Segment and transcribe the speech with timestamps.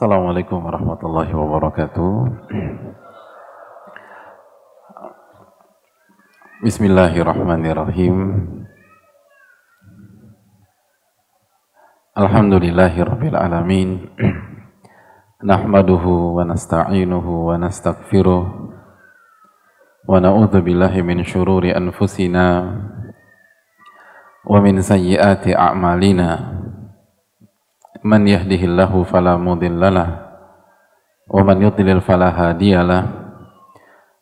[0.00, 2.12] Assalamualaikum warahmatullahi wabarakatuh.
[6.64, 8.16] Bismillahirrahmanirrahim.
[12.16, 14.08] Alhamdulillahi rabbil alamin.
[15.44, 18.44] Nahmaduhu wa nasta'inuhu wa nastaghfiruh.
[20.08, 22.72] Wa na'udzu billahi min syururi anfusina
[24.48, 26.56] wa min sayyiati a'malina.
[28.04, 30.08] من يهده الله فلا مضل له
[31.30, 33.04] ومن يضلل فلا هادي له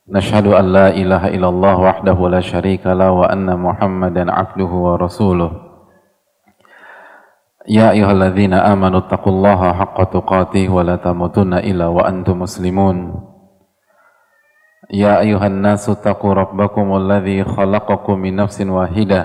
[0.09, 5.51] نشهد أن لا إله إلا الله وحده لا شريك له وأن محمدا عبده ورسوله
[7.69, 12.97] يا أيها الذين آمنوا اتقوا الله حق تقاته ولا تموتن إلا وأنتم مسلمون
[14.93, 19.21] يا أيها الناس اتقوا ربكم الذي خلقكم من نفس واحدة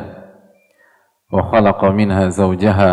[1.33, 2.93] وخلق منها زوجها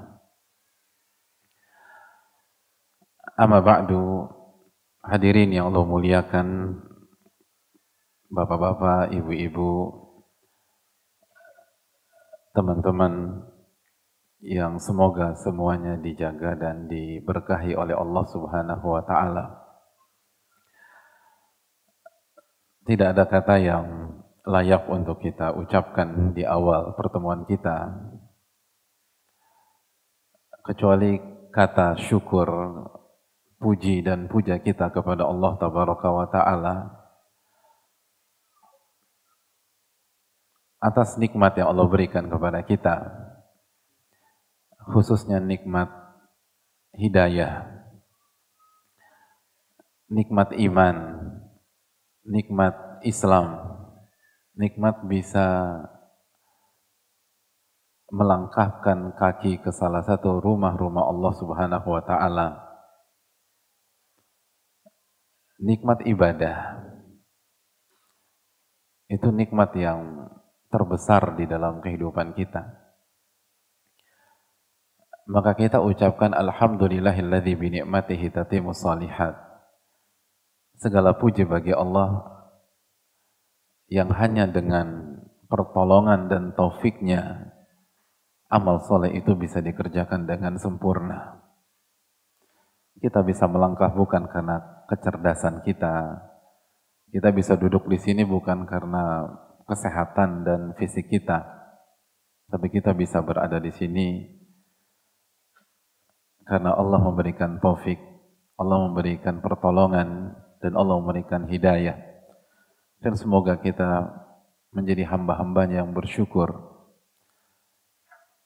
[3.41, 4.29] Amma ba'du
[5.01, 6.77] hadirin yang Allah muliakan
[8.29, 9.91] Bapak-bapak, ibu-ibu
[12.53, 13.43] teman-teman
[14.45, 19.45] yang semoga semuanya dijaga dan diberkahi oleh Allah Subhanahu wa taala.
[22.85, 23.85] Tidak ada kata yang
[24.45, 27.89] layak untuk kita ucapkan di awal pertemuan kita
[30.61, 31.17] kecuali
[31.49, 32.47] kata syukur
[33.61, 36.75] puji dan puja kita kepada Allah Tabaraka wa Ta'ala
[40.81, 43.05] atas nikmat yang Allah berikan kepada kita
[44.89, 45.93] khususnya nikmat
[46.97, 47.69] hidayah
[50.09, 50.97] nikmat iman
[52.25, 52.73] nikmat
[53.05, 53.77] Islam
[54.57, 55.77] nikmat bisa
[58.09, 62.70] melangkahkan kaki ke salah satu rumah-rumah Allah Subhanahu wa taala
[65.61, 66.81] nikmat ibadah
[69.11, 70.25] itu nikmat yang
[70.73, 72.63] terbesar di dalam kehidupan kita.
[75.29, 79.37] Maka kita ucapkan alhamdulillahilladzi bi ni'matihi tatimmus salihat.
[80.81, 82.25] Segala puji bagi Allah
[83.85, 87.53] yang hanya dengan pertolongan dan taufiknya
[88.49, 91.40] amal soleh itu bisa dikerjakan dengan sempurna.
[93.01, 96.21] Kita bisa melangkah bukan karena kecerdasan kita.
[97.09, 99.25] Kita bisa duduk di sini bukan karena
[99.65, 101.43] kesehatan dan fisik kita,
[102.51, 104.07] tapi kita bisa berada di sini
[106.43, 107.95] karena Allah memberikan taufik,
[108.59, 111.95] Allah memberikan pertolongan, dan Allah memberikan hidayah.
[112.99, 114.11] Dan semoga kita
[114.75, 116.51] menjadi hamba-hambanya yang bersyukur.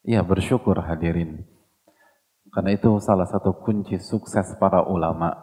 [0.06, 1.50] Ya bersyukur hadirin.
[2.56, 5.36] Karena itu salah satu kunci sukses para ulama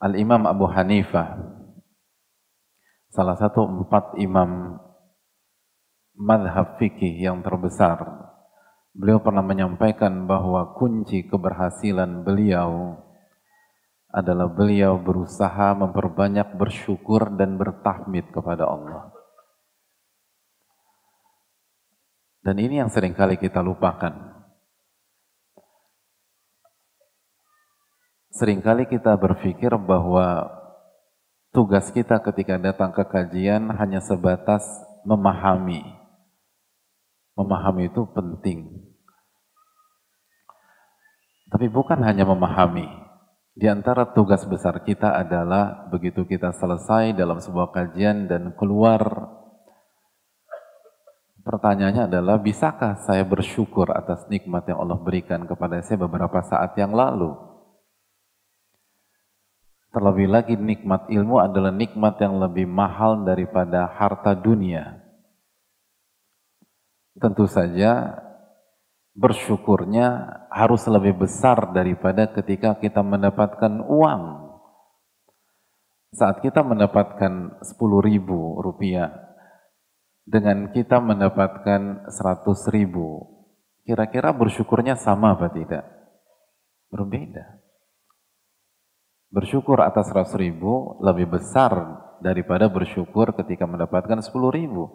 [0.00, 1.38] Al-Imam Abu Hanifah,
[3.12, 4.80] salah satu empat imam
[6.16, 8.00] madhab fikih yang terbesar,
[8.96, 12.96] beliau pernah menyampaikan bahwa kunci keberhasilan beliau
[14.08, 19.19] adalah beliau berusaha memperbanyak bersyukur dan bertahmid kepada Allah.
[22.40, 24.30] Dan ini yang sering kali kita lupakan.
[28.30, 30.48] Seringkali kita berpikir bahwa
[31.52, 34.64] tugas kita ketika datang ke kajian hanya sebatas
[35.04, 35.84] memahami.
[37.36, 38.88] Memahami itu penting.
[41.50, 42.88] Tapi bukan hanya memahami.
[43.52, 49.28] Di antara tugas besar kita adalah begitu kita selesai dalam sebuah kajian dan keluar
[51.40, 56.92] Pertanyaannya adalah, bisakah saya bersyukur atas nikmat yang Allah berikan kepada saya beberapa saat yang
[56.92, 57.32] lalu?
[59.90, 65.02] Terlebih lagi nikmat ilmu adalah nikmat yang lebih mahal daripada harta dunia.
[67.18, 68.22] Tentu saja
[69.18, 74.22] bersyukurnya harus lebih besar daripada ketika kita mendapatkan uang.
[76.14, 79.29] Saat kita mendapatkan 10 ribu rupiah
[80.24, 83.40] dengan kita mendapatkan 100 ribu,
[83.90, 85.82] Kira-kira bersyukurnya sama apa tidak?
[86.94, 87.58] Berbeda.
[89.34, 94.90] Bersyukur atas 100 ribu lebih besar daripada bersyukur ketika mendapatkan 10 ribu.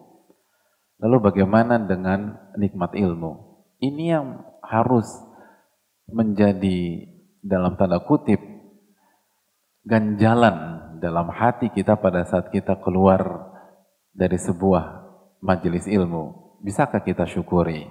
[1.03, 3.59] Lalu bagaimana dengan nikmat ilmu?
[3.83, 5.11] Ini yang harus
[6.07, 7.11] menjadi
[7.43, 8.39] dalam tanda kutip
[9.83, 13.51] ganjalan dalam hati kita pada saat kita keluar
[14.15, 15.04] dari sebuah
[15.45, 16.57] majelis ilmu.
[16.65, 17.85] Bisakah kita syukuri?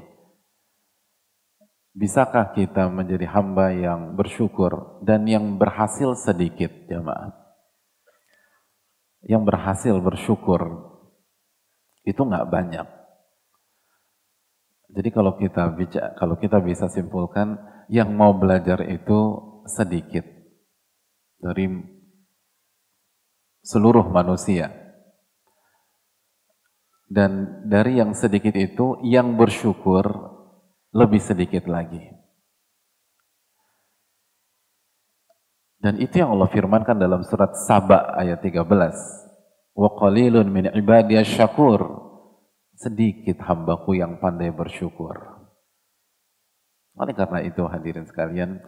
[1.95, 7.31] Bisakah kita menjadi hamba yang bersyukur dan yang berhasil sedikit jemaah?
[9.23, 10.91] Yang berhasil bersyukur
[12.03, 12.89] itu nggak banyak.
[14.91, 19.39] Jadi kalau kita bicara, kalau kita bisa simpulkan, yang mau belajar itu
[19.71, 20.27] sedikit
[21.39, 21.69] dari
[23.65, 24.84] seluruh manusia.
[27.15, 30.03] Dan dari yang sedikit itu, yang bersyukur
[30.91, 32.03] lebih sedikit lagi.
[35.79, 38.67] Dan itu yang Allah firmankan dalam surat Saba ayat 13.
[39.79, 42.03] Wa qalilun min ibadiyas syakur.
[42.75, 45.15] Sedikit hambaku yang pandai bersyukur.
[46.99, 48.59] Oleh karena itu hadirin sekalian,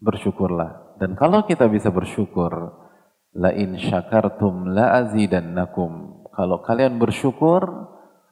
[0.00, 0.96] bersyukurlah.
[0.96, 2.72] Dan kalau kita bisa bersyukur,
[3.36, 6.09] la in syakartum la azidannakum.
[6.40, 7.60] Kalau kalian bersyukur,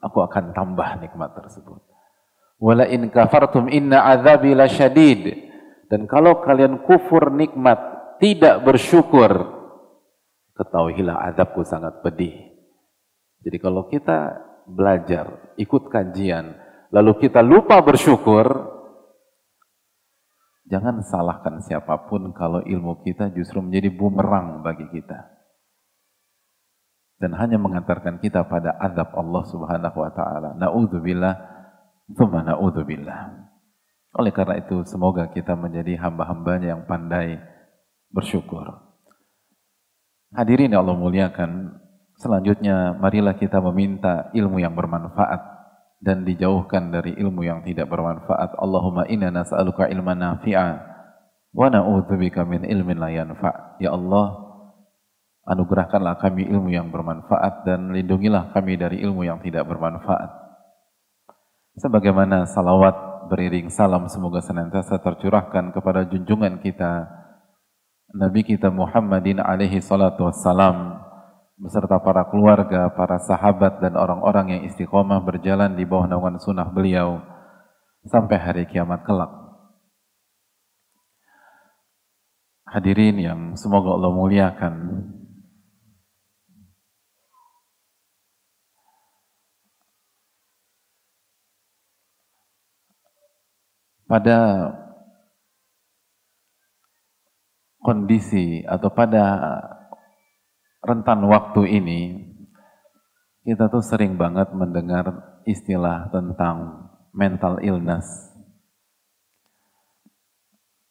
[0.00, 1.76] aku akan tambah nikmat tersebut.
[2.56, 5.28] Wala in kafartum inna azabi lasyadid.
[5.93, 7.76] Dan kalau kalian kufur nikmat,
[8.16, 9.28] tidak bersyukur,
[10.56, 12.49] ketahuilah azabku sangat pedih.
[13.44, 16.56] Jadi kalau kita belajar, ikut kajian,
[16.88, 18.72] lalu kita lupa bersyukur,
[20.64, 25.38] jangan salahkan siapa pun kalau ilmu kita justru menjadi bumerang bagi kita.
[27.19, 30.55] Dan hanya mengantarkan kita pada azab Allah subhanahu wa ta'ala.
[30.55, 31.59] Na'udzubillah
[32.09, 33.20] Thumma na'udzubillah.
[34.17, 37.37] Oleh karena itu, semoga kita menjadi hamba-hambanya yang pandai
[38.09, 38.65] bersyukur.
[40.32, 41.76] Hadirin yang Allah muliakan,
[42.17, 45.41] selanjutnya marilah kita meminta ilmu yang bermanfaat
[46.00, 48.56] dan dijauhkan dari ilmu yang tidak bermanfaat.
[48.56, 50.81] Allahumma inna nas'aluka ilman nafi'a
[51.53, 53.76] wa na'udzubika min ilmin la yanfa'.
[53.85, 54.48] Ya Allah,
[55.49, 60.29] anugerahkanlah kami ilmu yang bermanfaat dan lindungilah kami dari ilmu yang tidak bermanfaat.
[61.81, 67.06] Sebagaimana salawat beriring salam semoga senantiasa tercurahkan kepada junjungan kita
[68.09, 70.97] Nabi kita Muhammadin alaihi salatu wassalam
[71.61, 77.21] beserta para keluarga, para sahabat dan orang-orang yang istiqomah berjalan di bawah naungan sunnah beliau
[78.06, 79.29] sampai hari kiamat kelak.
[82.69, 84.75] Hadirin yang semoga Allah muliakan,
[94.08, 94.72] pada
[97.78, 99.25] kondisi atau pada
[100.82, 102.00] rentan waktu ini
[103.44, 108.05] kita tuh sering banget mendengar istilah tentang mental illness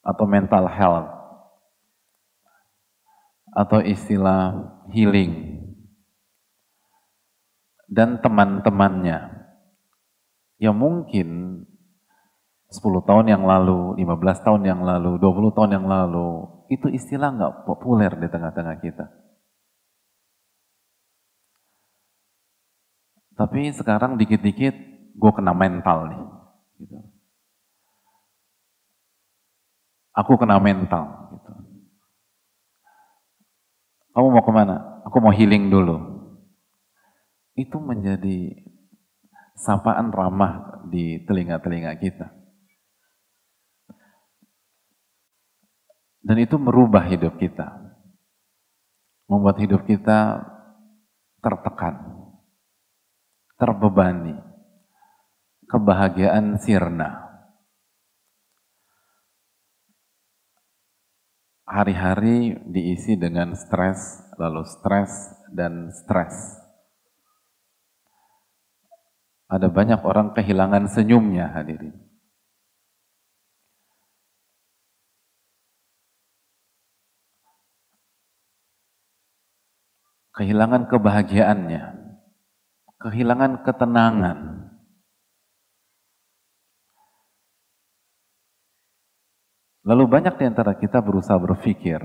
[0.02, 1.10] atau mental health
[3.52, 4.54] atau istilah
[4.94, 5.58] healing
[7.88, 9.48] dan teman-temannya.
[10.60, 11.28] Yang mungkin
[12.68, 17.54] 10 tahun yang lalu, 15 tahun yang lalu, 20 tahun yang lalu, itu istilah nggak
[17.64, 19.08] populer di tengah-tengah kita.
[23.38, 24.74] Tapi sekarang dikit-dikit
[25.16, 26.22] gue kena mental nih.
[26.82, 26.98] Gitu.
[30.12, 31.32] Aku kena mental.
[31.32, 31.52] Gitu.
[34.12, 34.76] Kamu mau ke mana?
[35.08, 35.96] Aku mau healing dulu.
[37.54, 38.58] Itu menjadi
[39.54, 42.37] sapaan ramah di telinga-telinga kita.
[46.28, 47.72] Dan itu merubah hidup kita.
[49.32, 50.44] Membuat hidup kita
[51.40, 52.04] tertekan,
[53.56, 54.36] terbebani,
[55.72, 57.24] kebahagiaan sirna.
[61.64, 66.60] Hari-hari diisi dengan stres, lalu stres, dan stres.
[69.48, 72.07] Ada banyak orang kehilangan senyumnya hadirin.
[80.38, 81.84] Kehilangan kebahagiaannya,
[83.02, 84.38] kehilangan ketenangan.
[89.82, 91.98] Lalu banyak di antara kita berusaha berpikir,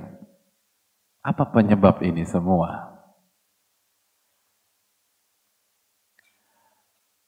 [1.21, 2.89] apa penyebab ini semua?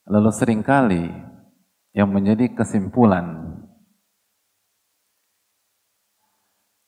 [0.10, 1.06] Lalu sering kali
[1.94, 3.46] yang menjadi kesimpulan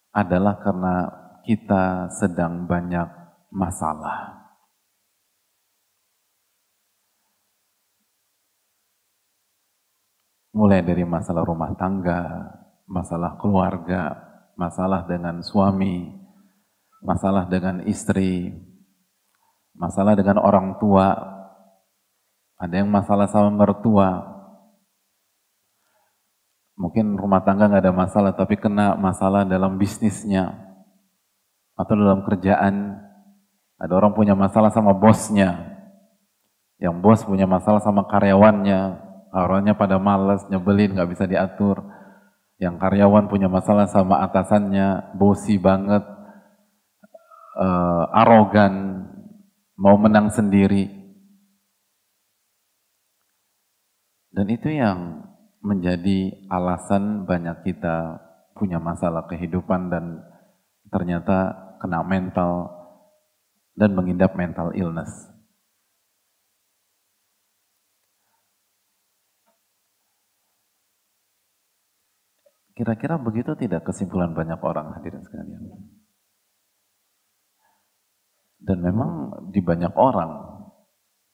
[0.10, 0.96] adalah karena
[1.46, 3.27] kita sedang banyak
[3.58, 4.46] masalah.
[10.54, 12.54] Mulai dari masalah rumah tangga,
[12.86, 14.14] masalah keluarga,
[14.58, 16.14] masalah dengan suami,
[17.02, 18.54] masalah dengan istri,
[19.78, 21.14] masalah dengan orang tua,
[22.58, 24.18] ada yang masalah sama mertua,
[26.74, 30.58] mungkin rumah tangga nggak ada masalah, tapi kena masalah dalam bisnisnya,
[31.78, 33.06] atau dalam kerjaan,
[33.78, 35.78] ada orang punya masalah sama bosnya,
[36.82, 38.82] yang bos punya masalah sama karyawannya,
[39.34, 41.86] orangnya pada males, nyebelin, nggak bisa diatur,
[42.58, 46.02] yang karyawan punya masalah sama atasannya, bosi banget,
[47.58, 49.06] uh, arogan,
[49.78, 50.90] mau menang sendiri.
[54.34, 55.26] Dan itu yang
[55.66, 58.22] menjadi alasan banyak kita
[58.54, 60.22] punya masalah kehidupan dan
[60.94, 62.77] ternyata kena mental
[63.78, 65.30] dan mengidap mental illness.
[72.74, 75.62] Kira-kira begitu tidak kesimpulan banyak orang hadirin sekalian?
[78.58, 80.62] Dan memang di banyak orang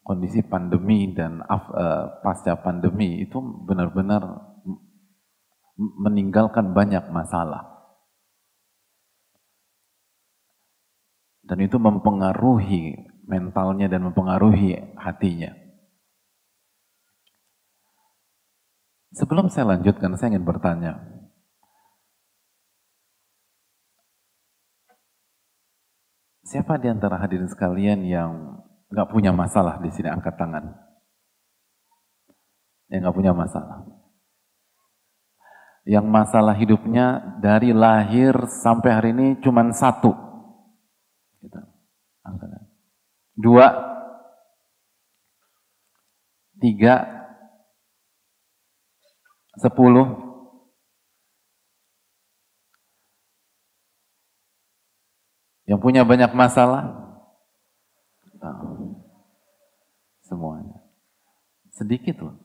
[0.03, 4.23] kondisi pandemi dan uh, pasca pandemi itu benar-benar
[5.75, 7.72] meninggalkan banyak masalah.
[11.43, 12.95] Dan itu mempengaruhi
[13.27, 15.51] mentalnya dan mempengaruhi hatinya.
[19.13, 21.13] Sebelum saya lanjutkan, saya ingin bertanya,
[26.43, 28.61] Siapa di antara hadirin sekalian yang
[28.93, 30.75] nggak punya masalah di sini angkat tangan?
[32.93, 33.81] Yang nggak punya masalah.
[35.81, 40.32] Yang masalah hidupnya dari lahir sampai hari ini cuma satu.
[41.43, 41.59] Gitu.
[43.35, 43.67] Dua,
[46.63, 46.95] tiga,
[49.59, 50.33] sepuluh,
[55.63, 56.91] Yang punya banyak masalah?
[60.27, 60.83] Semuanya.
[61.71, 62.35] Sedikit loh.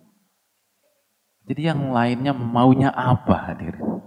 [1.49, 4.05] Jadi yang lainnya maunya apa hadirin?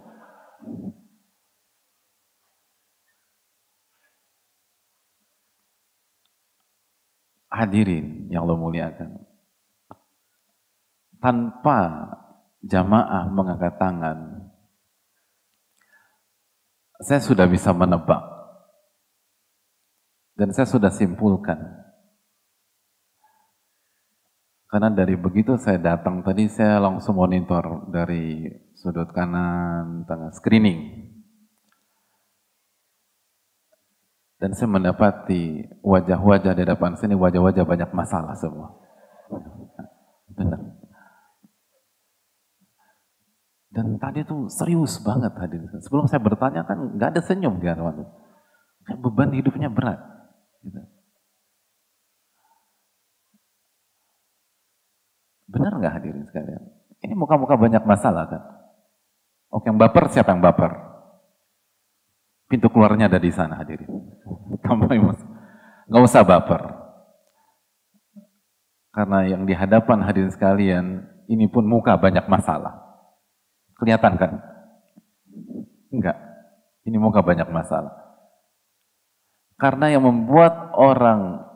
[7.51, 9.27] Hadirin yang lo muliakan.
[11.19, 12.07] Tanpa
[12.63, 14.49] jamaah mengangkat tangan,
[17.03, 18.23] saya sudah bisa menebak
[20.39, 21.59] dan saya sudah simpulkan.
[24.71, 31.10] Karena dari begitu saya datang tadi saya langsung monitor dari sudut kanan, tengah screening.
[34.41, 38.73] Dan saya mendapati wajah-wajah di depan sini, wajah-wajah banyak masalah semua.
[40.33, 40.81] Benar.
[43.69, 45.61] Dan tadi itu serius banget hadir.
[45.85, 48.01] Sebelum saya bertanya kan nggak ada senyum di hadapan.
[48.97, 50.01] Beban hidupnya berat.
[50.65, 50.81] Gitu.
[55.53, 56.65] Benar nggak hadirin sekalian?
[57.05, 58.41] Ini muka-muka banyak masalah kan?
[59.53, 60.90] Oke, yang baper siapa yang baper?
[62.51, 63.87] Pintu keluarnya ada di sana hadirin.
[64.59, 64.91] Kamu
[65.87, 66.59] nggak usah baper.
[68.91, 72.75] Karena yang di hadapan hadirin sekalian, ini pun muka banyak masalah.
[73.79, 74.31] Kelihatan kan?
[75.95, 76.19] Enggak.
[76.83, 77.95] Ini muka banyak masalah.
[79.55, 81.47] Karena yang membuat orang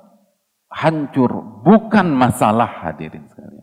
[0.71, 1.31] hancur
[1.63, 3.54] bukan masalah hadirin sekalian.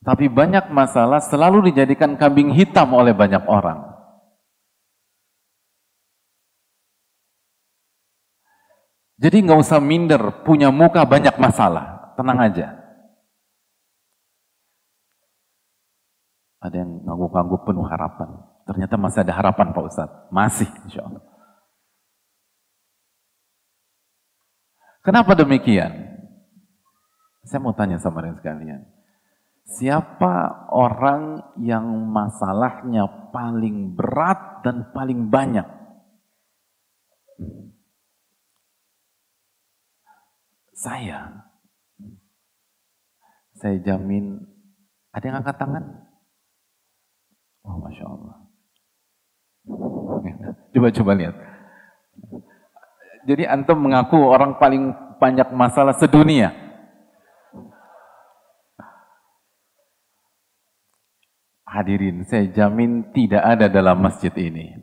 [0.00, 3.90] Tapi banyak masalah selalu dijadikan kambing hitam oleh banyak orang.
[9.20, 12.80] Jadi nggak usah minder, punya muka banyak masalah, tenang aja.
[16.64, 18.28] Ada yang ngangguk-ngangguk penuh harapan.
[18.64, 20.16] Ternyata masih ada harapan Pak Ustadz.
[20.32, 21.24] Masih insya Allah.
[25.00, 26.16] Kenapa demikian?
[27.44, 28.99] Saya mau tanya sama kalian sekalian.
[29.70, 35.62] Siapa orang yang masalahnya paling berat dan paling banyak?
[40.74, 41.46] Saya.
[43.54, 44.42] Saya jamin,
[45.14, 45.84] ada yang angkat tangan?
[47.62, 48.36] Oh, Masya Allah.
[50.74, 51.36] Coba-coba lihat.
[53.28, 56.69] Jadi antum mengaku orang paling banyak masalah sedunia.
[61.70, 64.74] Hadirin, saya jamin tidak ada dalam masjid ini.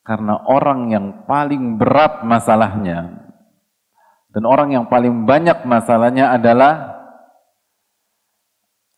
[0.00, 3.24] Karena orang yang paling berat masalahnya
[4.34, 6.90] dan orang yang paling banyak masalahnya adalah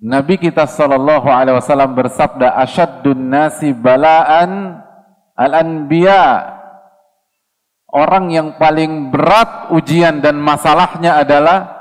[0.00, 4.80] Nabi kita sallallahu alaihi wasallam bersabda asyaddun nasi balaan
[5.36, 6.56] al-anbiya
[7.92, 11.80] orang yang paling berat ujian dan masalahnya adalah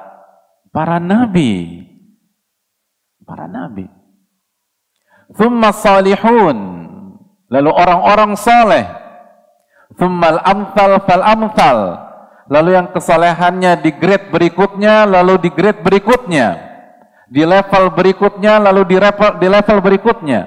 [0.72, 1.84] para nabi
[3.26, 3.90] para nabi.
[5.34, 6.58] Thumma salihun.
[7.50, 8.86] Lalu orang-orang soleh.
[9.98, 11.80] Thumma al-amthal fal-amthal.
[12.46, 16.62] Lalu yang kesalehannya di grade berikutnya, lalu di grade berikutnya.
[17.26, 20.42] Di level berikutnya, lalu di level, di level berikutnya.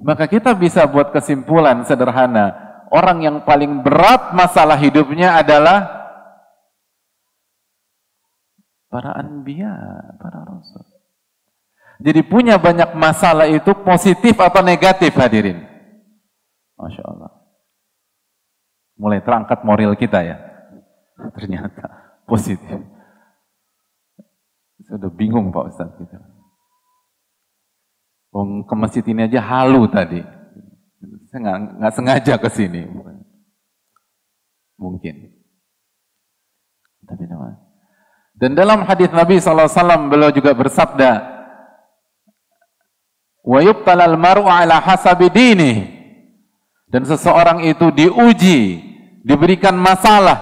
[0.00, 2.56] Maka kita bisa buat kesimpulan sederhana.
[2.92, 5.99] Orang yang paling berat masalah hidupnya adalah
[8.90, 9.72] para anbiya,
[10.18, 10.82] para rasul.
[12.02, 15.62] Jadi punya banyak masalah itu positif atau negatif hadirin?
[16.74, 17.30] Masya Allah.
[18.98, 20.36] Mulai terangkat moral kita ya.
[21.36, 21.86] Ternyata
[22.26, 22.82] positif.
[24.90, 26.18] Sudah bingung Pak Ustaz kita.
[28.34, 30.24] Oh, ke masjid ini aja halu tadi.
[31.30, 32.88] Saya nggak sengaja ke sini.
[34.80, 35.36] Mungkin.
[37.04, 37.69] Tapi namanya
[38.40, 41.10] dan dalam hadis Nabi SAW beliau juga bersabda,
[43.44, 46.00] "Wa yubtalal mar'u ala hasabi dini."
[46.88, 48.80] Dan seseorang itu diuji,
[49.22, 50.40] diberikan masalah,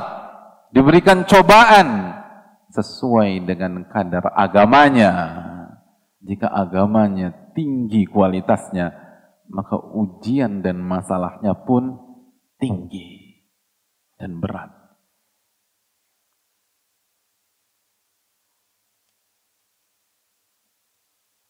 [0.70, 2.14] diberikan cobaan
[2.70, 5.10] sesuai dengan kadar agamanya.
[6.22, 8.94] Jika agamanya tinggi kualitasnya,
[9.50, 11.98] maka ujian dan masalahnya pun
[12.62, 13.42] tinggi
[14.16, 14.77] dan berat.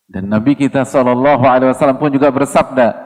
[0.09, 2.97] Dan Nabi kita sallallahu alaihi wasallam pun juga bersabda,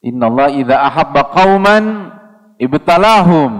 [0.00, 1.84] "Innallaha idza ahabba qauman
[2.56, 3.52] ibtalahum."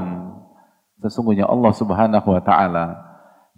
[1.05, 3.09] Sesungguhnya Allah Subhanahu wa taala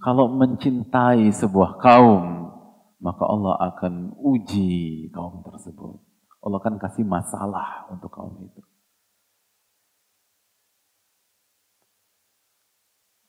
[0.00, 2.50] kalau mencintai sebuah kaum,
[2.98, 6.00] maka Allah akan uji kaum tersebut.
[6.40, 8.64] Allah akan kasih masalah untuk kaum itu.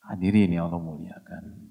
[0.08, 1.71] Hadirin yang Allah muliakan.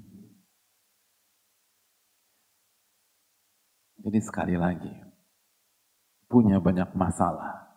[4.00, 4.92] Jadi sekali lagi,
[6.30, 7.68] punya banyak masalah.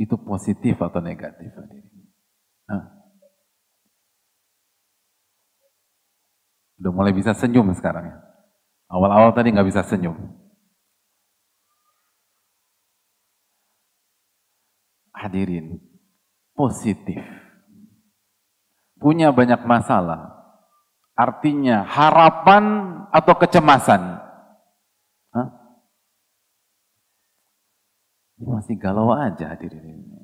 [0.00, 1.52] Itu positif atau negatif?
[2.66, 2.84] Hah?
[6.80, 8.16] Udah mulai bisa senyum sekarang ya.
[8.88, 10.16] Awal-awal tadi nggak bisa senyum.
[15.12, 15.76] Hadirin,
[16.56, 17.20] positif.
[18.96, 20.39] Punya banyak masalah,
[21.20, 22.64] Artinya harapan
[23.12, 24.24] atau kecemasan?
[25.36, 25.48] Hah?
[28.40, 30.20] Masih galau aja hadirin ini.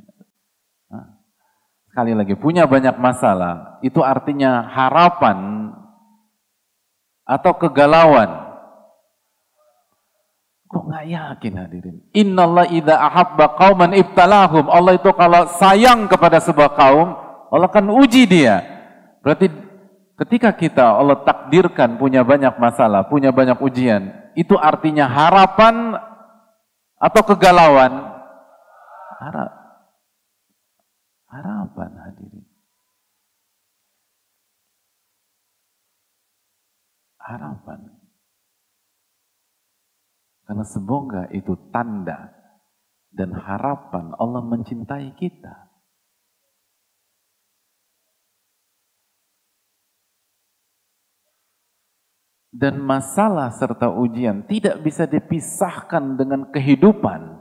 [1.93, 3.81] Sekali lagi, punya banyak masalah.
[3.85, 5.69] Itu artinya harapan
[7.25, 8.45] atau kegalauan.
[10.69, 11.97] Kok nggak yakin hadirin?
[12.13, 14.69] Innallah idha ahabba qauman ibtalahum.
[14.69, 17.17] Allah itu kalau sayang kepada sebuah kaum,
[17.49, 18.61] Allah akan uji dia.
[19.25, 19.66] Berarti
[20.17, 25.93] Ketika kita Allah takdirkan punya banyak masalah, punya banyak ujian, itu artinya harapan
[26.97, 27.93] atau kegalauan?
[29.21, 29.53] Harap.
[31.29, 32.47] Harapan hadirin.
[37.21, 37.81] Harapan.
[40.49, 42.33] Karena semoga itu tanda
[43.13, 45.66] dan harapan Allah mencintai kita.
[52.57, 57.37] Dan masalah serta ujian tidak bisa dipisahkan dengan kehidupan.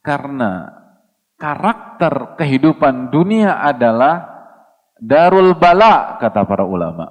[0.00, 0.70] Karena
[1.36, 4.24] karakter kehidupan dunia adalah
[4.96, 7.10] darul bala kata para ulama.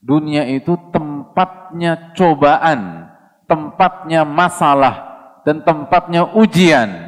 [0.00, 3.10] Dunia itu tempatnya cobaan,
[3.50, 4.94] tempatnya masalah
[5.42, 7.05] dan tempatnya ujian.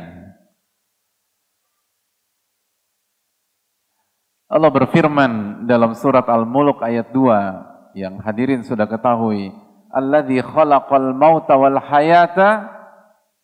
[4.49, 9.53] Allah berfirman dalam surat Al-Mulk ayat 2 yang hadirin sudah ketahui,
[9.93, 12.73] "Alladzi khalaqal mauta wal hayata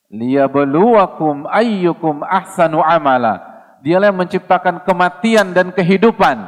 [0.08, 3.52] liyabluwakum ayyukum ahsanu amala."
[3.84, 6.40] Dialah yang menciptakan kematian dan kehidupan.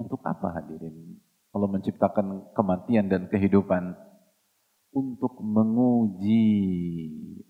[0.00, 1.20] Untuk apa hadirin?
[1.52, 3.96] Allah menciptakan kematian dan kehidupan
[4.96, 6.48] untuk menguji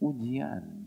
[0.02, 0.85] ujian.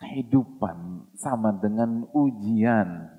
[0.00, 3.12] Kehidupan sama dengan ujian.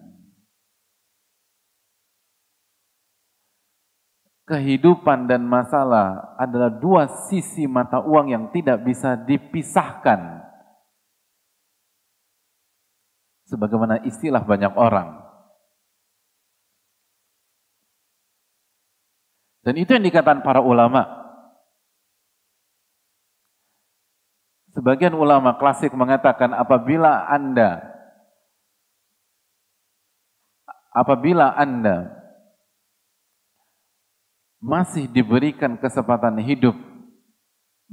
[4.50, 10.42] Kehidupan dan masalah adalah dua sisi mata uang yang tidak bisa dipisahkan.
[13.46, 15.22] Sebagaimana istilah banyak orang.
[19.62, 21.21] Dan itu yang dikatakan para ulama.
[24.82, 27.86] Sebagian ulama klasik mengatakan apabila Anda
[30.90, 32.10] apabila Anda
[34.58, 36.74] masih diberikan kesempatan hidup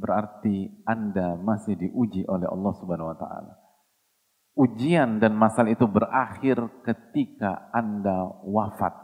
[0.01, 3.53] berarti Anda masih diuji oleh Allah Subhanahu wa taala.
[4.57, 6.57] Ujian dan masalah itu berakhir
[6.89, 8.97] ketika Anda wafat.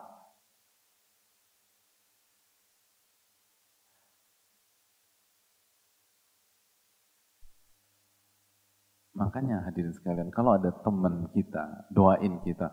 [9.14, 12.66] Makanya hadirin sekalian, kalau ada teman kita, doain kita.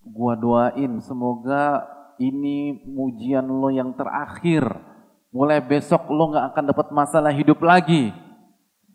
[0.00, 1.84] Gua doain semoga
[2.16, 4.64] ini mujian lo yang terakhir.
[5.34, 8.08] Mulai besok lo gak akan dapat masalah hidup lagi.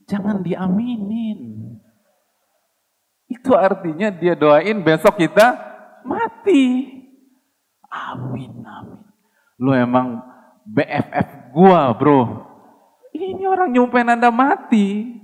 [0.10, 1.78] Jangan diaminin.
[3.30, 5.54] Itu artinya dia doain besok kita
[6.02, 6.90] mati.
[7.90, 9.06] Amin, amin.
[9.62, 10.26] Lo emang
[10.66, 12.50] BFF gua bro.
[13.14, 15.20] Ini orang nyumpain anda mati.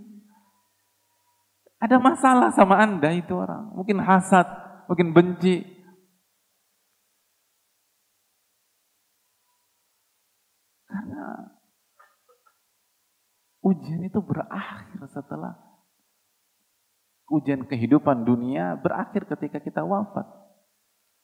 [1.85, 3.77] Ada masalah sama Anda itu orang.
[3.77, 4.49] Mungkin hasad,
[4.89, 5.61] mungkin benci.
[10.89, 11.53] Karena
[13.61, 15.53] ujian itu berakhir setelah
[17.29, 20.25] ujian kehidupan dunia berakhir ketika kita wafat.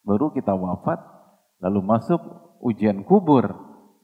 [0.05, 1.01] Baru kita wafat,
[1.57, 2.21] lalu masuk
[2.61, 3.49] ujian kubur.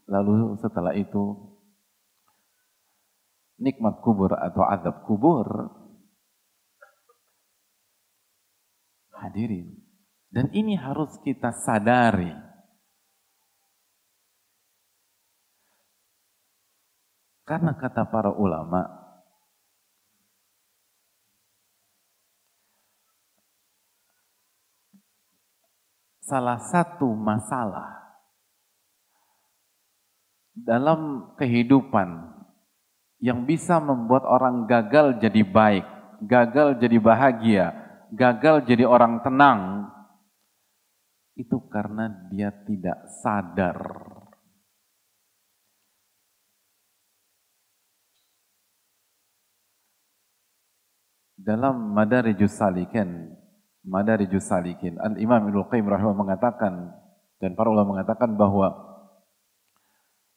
[0.09, 1.53] Lalu setelah itu
[3.61, 5.45] nikmat kubur atau azab kubur
[9.23, 9.73] Hadirin.
[10.27, 12.29] Dan ini harus kita sadari.
[17.47, 18.83] Karena kata para ulama,
[26.27, 28.19] salah satu masalah
[30.51, 32.35] dalam kehidupan
[33.23, 35.87] yang bisa membuat orang gagal jadi baik,
[36.27, 39.89] gagal jadi bahagia, gagal jadi orang tenang
[41.37, 43.77] itu karena dia tidak sadar.
[51.37, 53.31] Dalam Madarijus Salikin,
[53.87, 56.91] Madarijus Salikin, Al-Imam Ibnu Qayyim rahimahullah mengatakan
[57.39, 58.73] dan para ulama mengatakan bahwa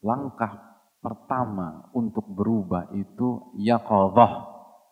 [0.05, 4.33] langkah pertama untuk berubah itu yaqadhah,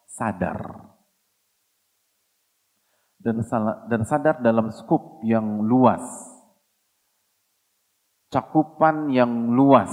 [0.09, 0.98] sadar
[3.19, 3.43] dan
[3.91, 6.03] dan sadar dalam skup yang luas,
[8.31, 9.91] cakupan yang luas,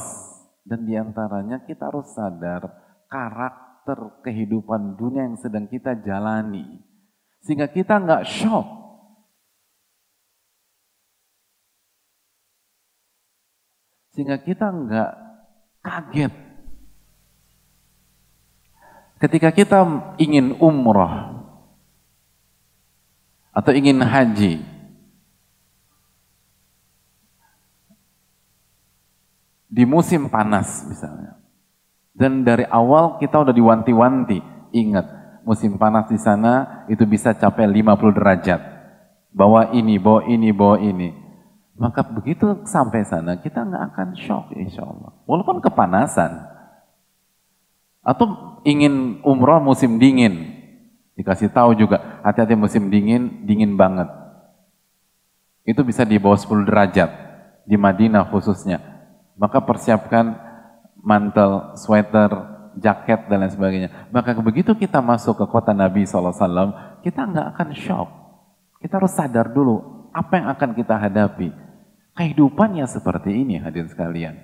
[0.62, 2.70] dan di antaranya kita harus sadar
[3.10, 6.86] karakter kehidupan dunia yang sedang kita jalani,
[7.42, 8.68] sehingga kita nggak shock.
[14.16, 15.12] Sehingga kita nggak
[15.84, 16.34] kaget.
[19.20, 19.80] Ketika kita
[20.16, 21.35] ingin umroh
[23.56, 24.60] atau ingin haji
[29.72, 31.40] di musim panas misalnya.
[32.16, 34.40] Dan dari awal kita udah diwanti-wanti,
[34.72, 35.08] ingat
[35.44, 38.62] musim panas di sana itu bisa capai 50 derajat.
[39.36, 41.12] Bawa ini, bawa ini, bawa ini.
[41.76, 45.12] Maka begitu sampai sana kita nggak akan shock insya Allah.
[45.28, 46.56] Walaupun kepanasan.
[48.00, 50.55] Atau ingin umroh musim dingin,
[51.16, 54.12] Dikasih tahu juga, hati-hati musim dingin, dingin banget.
[55.64, 57.10] Itu bisa di bawah 10 derajat,
[57.64, 58.84] di Madinah khususnya.
[59.40, 60.36] Maka persiapkan
[61.00, 62.32] mantel, sweater,
[62.76, 63.90] jaket, dan lain sebagainya.
[64.12, 68.10] Maka begitu kita masuk ke kota Nabi SAW, kita nggak akan shock.
[68.84, 71.50] Kita harus sadar dulu, apa yang akan kita hadapi.
[72.16, 74.36] Kehidupannya seperti ini hadirin sekalian.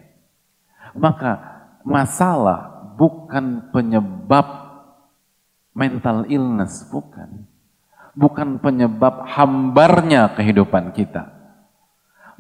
[0.95, 1.39] Maka
[1.87, 4.60] masalah bukan penyebab
[5.71, 7.47] mental illness, bukan.
[8.11, 11.31] Bukan penyebab hambarnya kehidupan kita.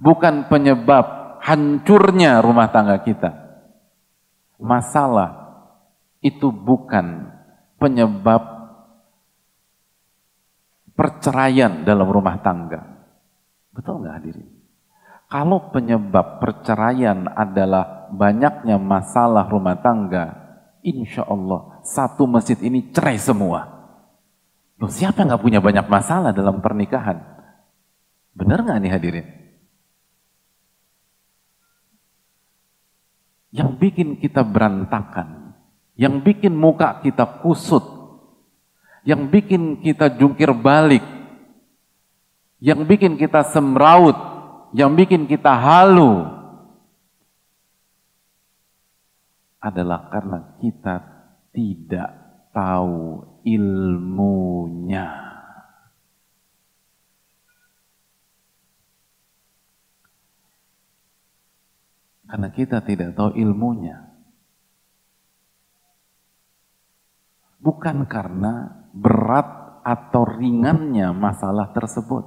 [0.01, 3.31] Bukan penyebab hancurnya rumah tangga kita.
[4.59, 5.41] Masalah
[6.21, 7.31] itu bukan
[7.81, 8.61] penyebab
[10.93, 12.85] perceraian dalam rumah tangga.
[13.73, 14.49] Betul nggak hadirin?
[15.31, 20.40] Kalau penyebab perceraian adalah banyaknya masalah rumah tangga,
[20.81, 23.81] insya Allah satu masjid ini cerai semua.
[24.81, 27.21] Loh, siapa nggak punya banyak masalah dalam pernikahan?
[28.33, 29.27] Benar nggak nih hadirin?
[33.51, 35.53] Yang bikin kita berantakan,
[35.99, 37.83] yang bikin muka kita kusut,
[39.03, 41.03] yang bikin kita jungkir balik,
[42.63, 44.15] yang bikin kita semraut,
[44.71, 46.40] yang bikin kita halu
[49.61, 50.95] adalah karena kita
[51.53, 52.09] tidak
[52.49, 55.07] tahu ilmunya.
[62.25, 64.07] Karena kita tidak tahu ilmunya.
[67.61, 72.23] Bukan karena berat atau ringannya masalah tersebut.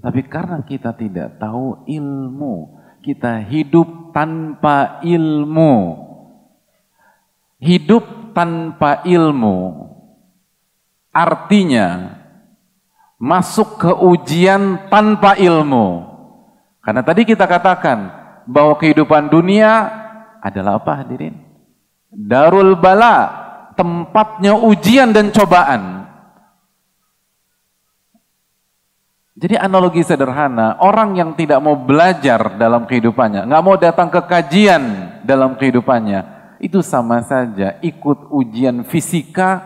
[0.00, 6.06] Tapi karena kita tidak tahu ilmu, kita hidup tanpa ilmu.
[7.60, 9.90] Hidup tanpa ilmu
[11.10, 12.16] artinya
[13.20, 16.08] masuk ke ujian tanpa ilmu.
[16.80, 18.08] Karena tadi kita katakan
[18.48, 19.92] bahwa kehidupan dunia
[20.40, 21.36] adalah apa hadirin?
[22.10, 23.28] Darul bala,
[23.76, 25.99] tempatnya ujian dan cobaan.
[29.40, 34.84] Jadi analogi sederhana, orang yang tidak mau belajar dalam kehidupannya, nggak mau datang ke kajian
[35.24, 36.28] dalam kehidupannya,
[36.60, 39.64] itu sama saja ikut ujian fisika,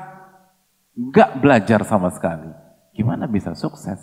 [0.95, 2.55] nggak belajar sama sekali.
[2.95, 3.99] Gimana bisa sukses?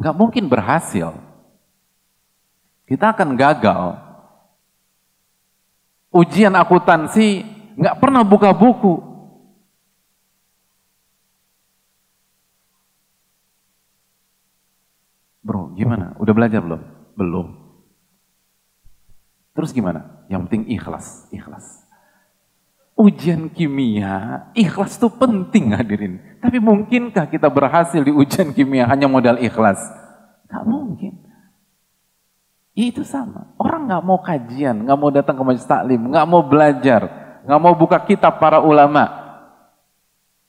[0.00, 1.12] Nggak mungkin berhasil.
[2.88, 4.00] Kita akan gagal.
[6.16, 7.44] Ujian akuntansi
[7.76, 9.12] nggak pernah buka buku,
[15.42, 16.16] Bro, gimana?
[16.20, 16.82] Udah belajar belum?
[17.16, 17.46] Belum.
[19.52, 20.24] Terus gimana?
[20.32, 21.84] Yang penting ikhlas, ikhlas.
[22.96, 26.20] Ujian kimia, ikhlas itu penting hadirin.
[26.40, 29.80] Tapi mungkinkah kita berhasil di ujian kimia hanya modal ikhlas?
[30.48, 31.20] Gak mungkin.
[32.72, 33.52] Ya itu sama.
[33.60, 37.02] Orang gak mau kajian, gak mau datang ke majelis taklim, gak mau belajar,
[37.44, 39.20] gak mau buka kitab para ulama.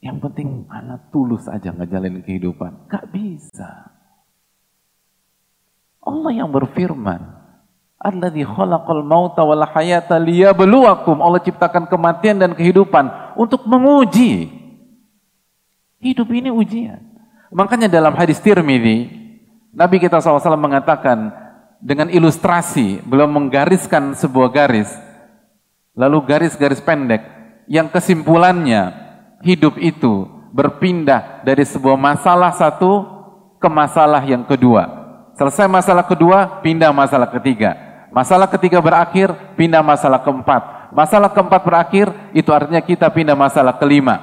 [0.04, 2.92] Yang penting anak tulus aja ngejalanin kehidupan.
[2.92, 3.93] Gak bisa.
[6.04, 7.44] Allah yang berfirman,
[8.04, 11.24] Alladzi khalaqal mauta wal hayata liyabluwakum.
[11.24, 13.08] Allah ciptakan kematian dan kehidupan
[13.40, 14.52] untuk menguji.
[16.04, 17.00] Hidup ini ujian.
[17.56, 19.08] Makanya dalam hadis Tirmidzi,
[19.72, 21.32] Nabi kita SAW mengatakan
[21.80, 24.92] dengan ilustrasi, belum menggariskan sebuah garis,
[25.96, 27.24] lalu garis-garis pendek,
[27.72, 28.92] yang kesimpulannya
[29.48, 33.08] hidup itu berpindah dari sebuah masalah satu
[33.64, 35.03] ke masalah yang kedua.
[35.34, 37.74] Selesai masalah kedua, pindah masalah ketiga.
[38.14, 40.94] Masalah ketiga berakhir, pindah masalah keempat.
[40.94, 44.22] Masalah keempat berakhir, itu artinya kita pindah masalah kelima.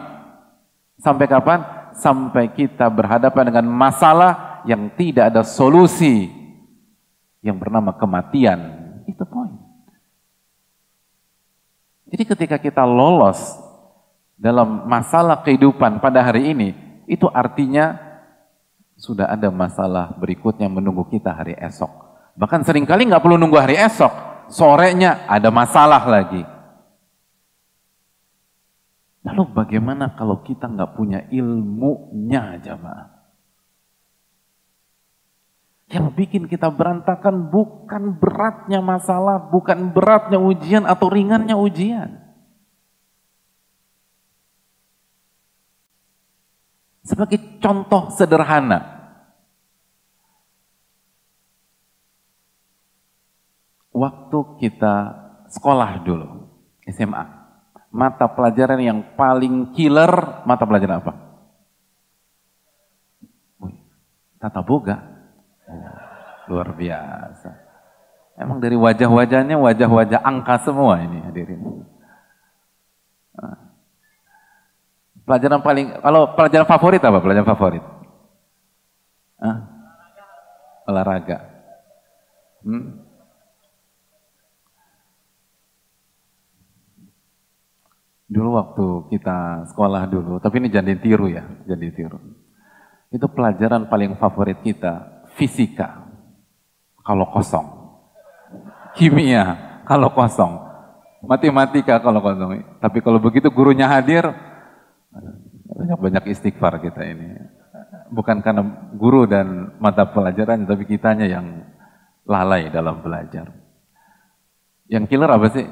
[1.03, 1.67] Sampai kapan?
[1.99, 6.31] Sampai kita berhadapan dengan masalah yang tidak ada solusi.
[7.43, 8.59] Yang bernama kematian.
[9.11, 9.59] Itu poin.
[12.11, 13.39] Jadi ketika kita lolos
[14.39, 16.75] dalam masalah kehidupan pada hari ini,
[17.11, 18.10] itu artinya
[19.01, 21.89] sudah ada masalah berikutnya menunggu kita hari esok.
[22.37, 24.13] Bahkan sering kali nggak perlu nunggu hari esok,
[24.53, 26.45] sorenya ada masalah lagi.
[29.25, 33.09] Lalu bagaimana kalau kita nggak punya ilmunya jamaah?
[35.91, 42.20] Yang bikin kita berantakan bukan beratnya masalah, bukan beratnya ujian atau ringannya ujian.
[47.11, 49.03] Sebagai contoh sederhana.
[53.91, 54.95] Waktu kita
[55.51, 56.47] sekolah dulu,
[56.87, 57.27] SMA,
[57.91, 61.13] mata pelajaran yang paling killer, mata pelajaran apa?
[64.39, 65.11] Tata boga.
[66.51, 67.51] luar biasa.
[68.35, 71.87] Emang dari wajah-wajahnya wajah-wajah angka semua ini hadirin.
[73.39, 73.70] Nah.
[75.31, 77.85] Pelajaran paling, kalau pelajaran favorit apa pelajaran favorit?
[79.39, 79.57] Hah?
[80.91, 81.39] Olahraga.
[82.67, 82.99] Hmm?
[88.27, 92.19] Dulu waktu kita sekolah dulu, tapi ini jangan ditiru ya, jangan ditiru.
[93.15, 96.11] Itu pelajaran paling favorit kita, fisika.
[97.07, 97.71] Kalau kosong.
[98.99, 100.59] Kimia, kalau kosong.
[101.23, 102.67] Matematika kalau kosong.
[102.83, 104.50] Tapi kalau begitu gurunya hadir,
[105.71, 107.29] banyak-banyak istighfar kita ini.
[108.11, 111.63] bukan karena guru dan mata pelajaran, tapi kitanya yang
[112.27, 113.55] lalai dalam belajar.
[114.91, 115.67] Yang killer apa sih?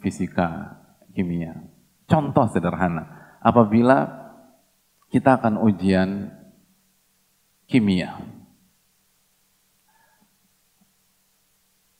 [0.00, 0.80] Fisika,
[1.12, 1.52] kimia.
[2.08, 4.08] Contoh sederhana, apabila
[5.12, 6.32] kita akan ujian
[7.68, 8.20] kimia,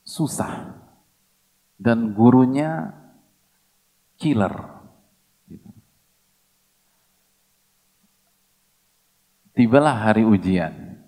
[0.05, 0.77] susah,
[1.81, 2.93] dan gurunya
[4.17, 4.74] killer.
[9.55, 10.99] Tibalah hari ujian.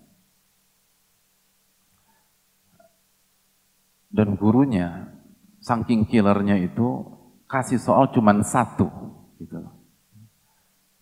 [4.08, 5.12] Dan gurunya,
[5.60, 7.04] saking killernya itu,
[7.44, 8.88] kasih soal cuma satu.
[9.36, 9.60] Gitu.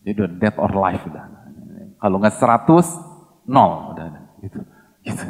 [0.03, 1.25] Jadi udah dead or life udah.
[1.97, 2.87] Kalau nggak seratus,
[3.47, 4.07] nol udah.
[4.43, 4.59] Gitu.
[5.07, 5.25] gitu.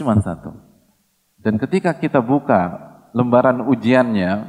[0.00, 0.54] Cuma satu.
[1.42, 2.72] Dan ketika kita buka
[3.12, 4.48] lembaran ujiannya,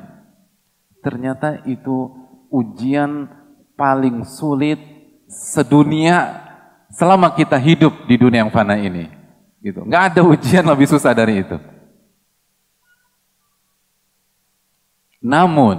[1.04, 2.14] ternyata itu
[2.54, 3.28] ujian
[3.76, 4.95] paling sulit
[5.28, 6.46] sedunia
[6.94, 9.10] selama kita hidup di dunia yang fana ini.
[9.60, 9.82] Gitu.
[9.82, 11.58] Nggak ada ujian lebih susah dari itu.
[15.26, 15.78] Namun,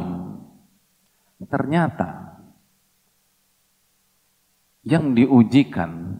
[1.47, 2.35] ternyata
[4.83, 6.19] yang diujikan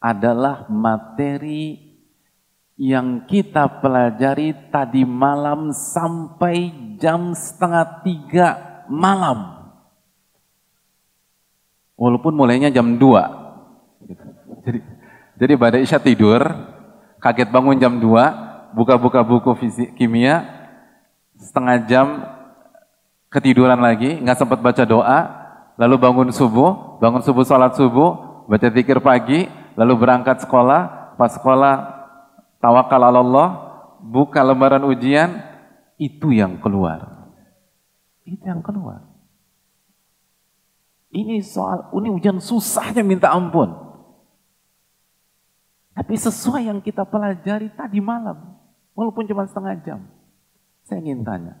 [0.00, 1.76] adalah materi
[2.80, 8.48] yang kita pelajari tadi malam sampai jam setengah tiga
[8.88, 9.59] malam.
[12.00, 14.64] Walaupun mulainya jam 2.
[14.64, 14.80] Jadi
[15.40, 16.44] jadi pada Isya tidur,
[17.16, 20.44] kaget bangun jam 2, buka-buka buku fisik kimia,
[21.40, 22.06] setengah jam
[23.32, 25.18] ketiduran lagi, nggak sempat baca doa,
[25.80, 29.48] lalu bangun subuh, bangun subuh salat subuh, baca zikir pagi,
[29.80, 31.74] lalu berangkat sekolah, pas sekolah
[32.60, 33.48] tawakal Allah,
[34.04, 35.40] buka lembaran ujian,
[35.96, 37.32] itu yang keluar.
[38.28, 39.09] Itu yang keluar.
[41.10, 43.74] Ini soal, ini ujian susahnya minta ampun.
[45.90, 48.56] Tapi sesuai yang kita pelajari tadi malam,
[48.94, 50.00] walaupun cuma setengah jam.
[50.86, 51.58] Saya ingin tanya,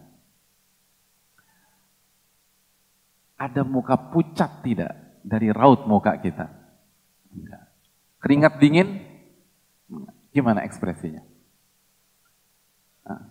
[3.40, 4.94] ada muka pucat tidak
[5.26, 6.46] dari raut muka kita?
[7.32, 7.64] Enggak.
[8.20, 8.88] Keringat dingin?
[10.30, 11.24] Gimana ekspresinya?
[13.08, 13.24] Nah.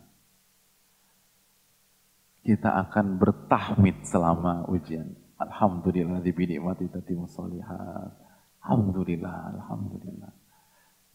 [2.42, 5.14] Kita akan bertahmid selama ujian.
[5.40, 8.12] Alhamdulillah di binikmati tatimu solihat.
[8.60, 10.32] Alhamdulillah, Alhamdulillah.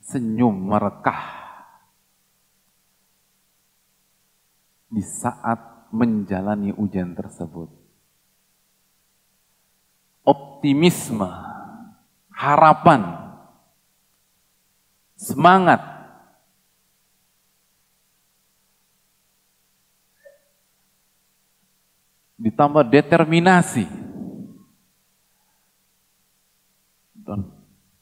[0.00, 1.44] Senyum merekah.
[4.88, 7.68] Di saat menjalani ujian tersebut.
[10.24, 11.28] Optimisme,
[12.32, 13.28] harapan,
[15.20, 15.84] semangat,
[22.40, 24.03] ditambah determinasi
[27.24, 27.48] dan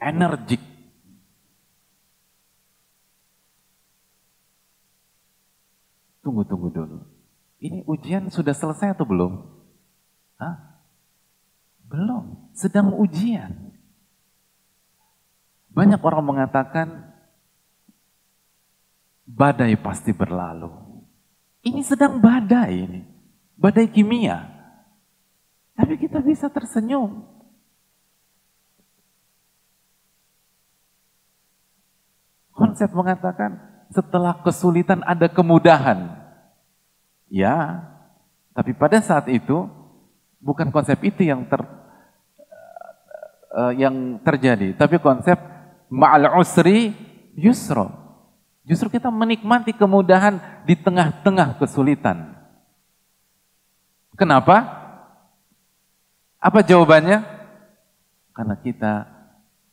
[0.03, 0.61] energik.
[6.23, 6.99] Tunggu, tunggu dulu.
[7.63, 9.43] Ini ujian sudah selesai atau belum?
[10.39, 10.83] Hah?
[11.87, 13.75] Belum, sedang ujian.
[15.73, 16.89] Banyak orang mengatakan
[19.27, 20.71] badai pasti berlalu.
[21.63, 23.01] Ini sedang badai ini.
[23.55, 24.51] Badai kimia.
[25.79, 27.25] Tapi kita bisa tersenyum.
[32.63, 33.59] Konsep mengatakan
[33.91, 36.15] setelah kesulitan ada kemudahan.
[37.27, 37.83] Ya,
[38.55, 39.67] tapi pada saat itu
[40.39, 41.59] bukan konsep itu yang ter
[43.51, 45.41] uh, yang terjadi, tapi konsep
[45.91, 46.95] ma'al usri
[47.35, 47.91] yusro.
[48.63, 52.31] Justru kita menikmati kemudahan di tengah-tengah kesulitan.
[54.15, 54.71] Kenapa?
[56.39, 57.27] Apa jawabannya?
[58.31, 59.09] Karena kita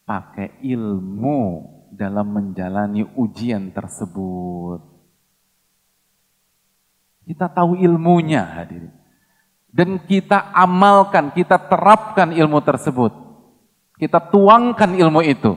[0.09, 4.81] pakai ilmu dalam menjalani ujian tersebut.
[7.29, 8.93] Kita tahu ilmunya hadirin.
[9.69, 13.13] Dan kita amalkan, kita terapkan ilmu tersebut.
[14.01, 15.53] Kita tuangkan ilmu itu.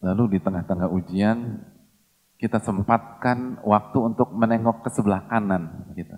[0.00, 1.60] Lalu di tengah-tengah ujian,
[2.40, 5.92] kita sempatkan waktu untuk menengok ke sebelah kanan.
[5.92, 6.16] Gitu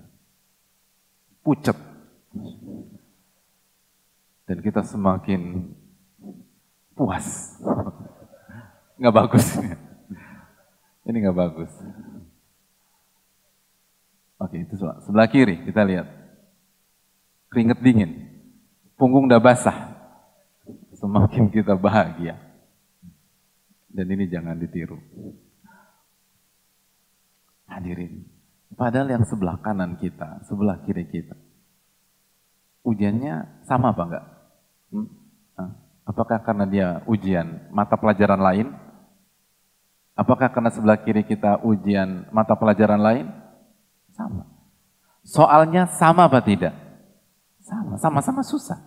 [1.42, 1.76] pucat.
[4.48, 5.68] Dan kita semakin
[6.96, 7.58] puas.
[8.96, 9.46] Nggak bagus.
[11.08, 11.72] Ini nggak bagus.
[14.38, 16.06] Oke, itu sebelah kiri kita lihat.
[17.48, 18.28] Keringet dingin.
[18.94, 19.96] Punggung udah basah.
[20.94, 22.36] Semakin kita bahagia.
[23.88, 24.98] Dan ini jangan ditiru.
[27.68, 28.37] hadirin.
[28.76, 31.34] Padahal yang sebelah kanan kita, sebelah kiri kita.
[32.84, 34.26] Ujiannya sama apa enggak?
[34.92, 35.08] Hmm?
[36.08, 38.66] Apakah karena dia ujian mata pelajaran lain?
[40.16, 43.26] Apakah karena sebelah kiri kita ujian mata pelajaran lain?
[44.16, 44.48] Sama.
[45.20, 46.72] Soalnya sama apa tidak?
[47.60, 48.80] Sama, sama-sama susah.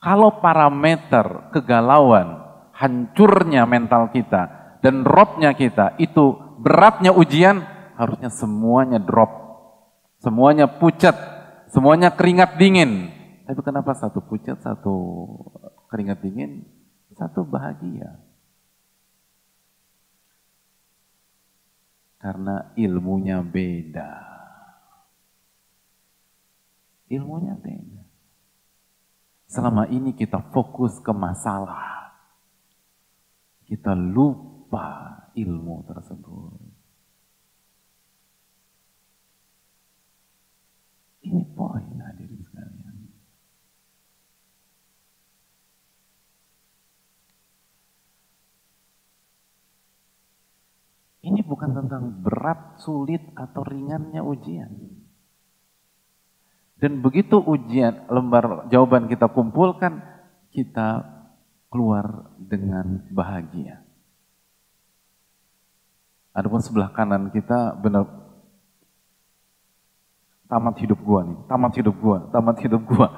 [0.00, 2.38] Kalau parameter kegalauan,
[2.72, 7.66] hancurnya mental kita, dan dropnya kita, itu beratnya ujian,
[8.00, 9.28] harusnya semuanya drop.
[10.24, 11.16] Semuanya pucat,
[11.68, 13.12] semuanya keringat dingin.
[13.44, 14.96] Tapi kenapa satu pucat, satu
[15.92, 16.64] keringat dingin,
[17.12, 18.20] satu bahagia?
[22.20, 24.12] Karena ilmunya beda.
[27.08, 28.04] Ilmunya beda.
[29.48, 32.12] Selama ini kita fokus ke masalah.
[33.64, 36.59] Kita lupa ilmu tersebut.
[41.20, 42.96] Ini poin hadirin sekalian.
[51.20, 54.72] Ini bukan tentang berat, sulit, atau ringannya ujian.
[56.80, 60.00] Dan begitu ujian, lembar jawaban kita kumpulkan,
[60.48, 61.04] kita
[61.68, 63.84] keluar dengan bahagia.
[66.32, 68.19] Adapun sebelah kanan kita benar
[70.50, 73.08] tamat hidup gua nih, tamat hidup gua, tamat hidup gua.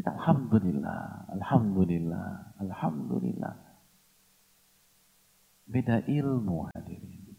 [0.00, 3.54] Kita alhamdulillah, alhamdulillah, alhamdulillah.
[5.68, 7.36] Beda ilmu hadirin.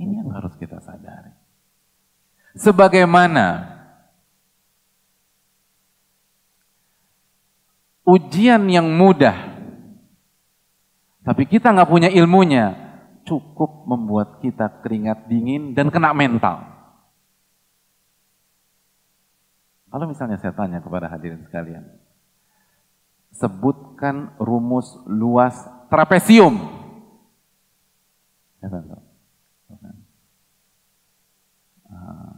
[0.00, 1.36] Ini yang harus kita sadari.
[2.56, 3.76] Sebagaimana
[8.08, 9.36] ujian yang mudah,
[11.28, 12.72] tapi kita nggak punya ilmunya,
[13.28, 16.75] cukup membuat kita keringat dingin dan kena mental.
[19.86, 21.86] Kalau misalnya saya tanya kepada hadirin sekalian,
[23.30, 25.54] sebutkan rumus luas
[25.92, 26.58] trapesium.
[28.58, 28.68] Ya,
[31.86, 32.34] uh,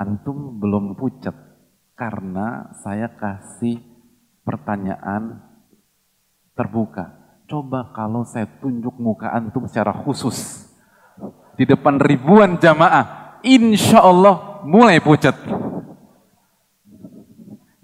[0.00, 1.36] antum belum pucat
[1.92, 3.84] karena saya kasih
[4.40, 5.44] pertanyaan
[6.56, 7.12] terbuka.
[7.44, 10.70] Coba kalau saya tunjuk muka antum secara khusus
[11.60, 15.36] di depan ribuan jamaah, insya Allah mulai pucat.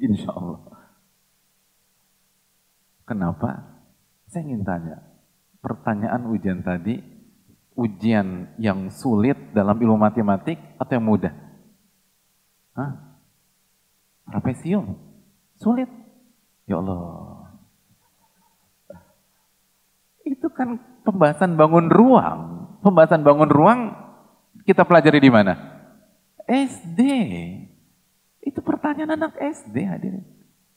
[0.01, 0.61] Insya Allah.
[3.07, 3.79] Kenapa?
[4.27, 4.99] Saya ingin tanya,
[5.63, 6.99] pertanyaan ujian tadi,
[7.79, 11.31] ujian yang sulit dalam ilmu matematik atau yang mudah?
[12.75, 12.93] Hah?
[14.27, 14.99] Trapesium?
[15.55, 15.87] Sulit?
[16.67, 17.55] Ya Allah.
[20.27, 22.41] Itu kan pembahasan bangun ruang.
[22.83, 23.81] Pembahasan bangun ruang
[24.67, 25.55] kita pelajari di mana?
[26.51, 27.01] SD.
[28.43, 30.27] Itu pertanyaan anak SD hadirin.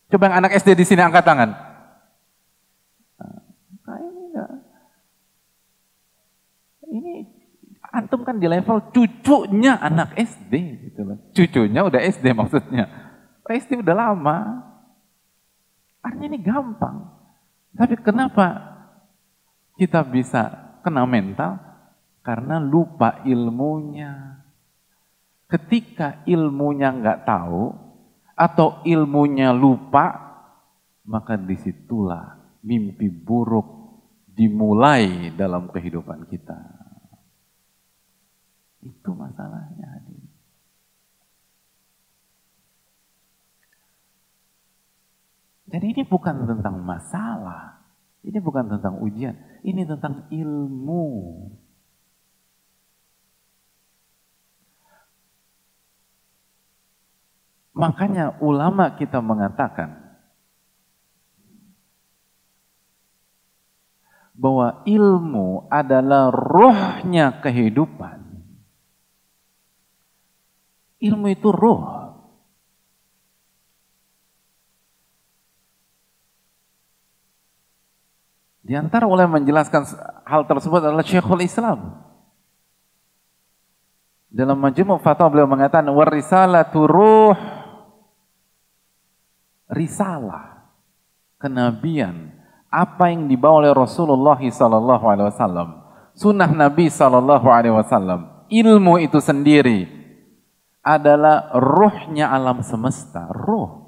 [0.09, 1.68] Coba yang anak SD di sini angkat tangan.
[7.89, 10.53] Antum kan di level cucunya anak SD
[10.89, 11.17] gitu loh.
[11.33, 12.85] Cucunya udah SD maksudnya.
[13.49, 14.37] SD udah lama.
[16.05, 17.09] Artinya ini gampang.
[17.73, 18.61] Tapi kenapa
[19.73, 20.53] kita bisa
[20.85, 21.57] kena mental?
[22.21, 24.37] Karena lupa ilmunya.
[25.49, 27.73] Ketika ilmunya nggak tahu
[28.37, 30.13] atau ilmunya lupa,
[31.09, 33.65] maka di situlah mimpi buruk
[34.29, 36.78] dimulai dalam kehidupan kita.
[38.79, 40.23] Itu masalahnya hadir.
[45.69, 47.85] Jadi ini bukan tentang masalah.
[48.25, 49.37] Ini bukan tentang ujian.
[49.61, 51.05] Ini tentang ilmu.
[57.79, 60.19] Makanya ulama kita mengatakan
[64.35, 68.18] bahwa ilmu adalah rohnya kehidupan.
[70.99, 71.99] Ilmu itu roh.
[78.69, 79.81] Di antara oleh menjelaskan
[80.29, 82.05] hal tersebut adalah Syekhul Islam.
[84.29, 87.33] Dalam majmu' fatwa beliau mengatakan warisalatu ruh
[89.73, 90.69] risalah
[91.41, 92.29] kenabian
[92.69, 95.81] apa yang dibawa oleh Rasulullah sallallahu alaihi wasallam
[96.13, 99.98] sunnah Nabi sallallahu alaihi wasallam ilmu itu sendiri
[100.89, 103.85] adalah ruhnya alam semesta, ruh.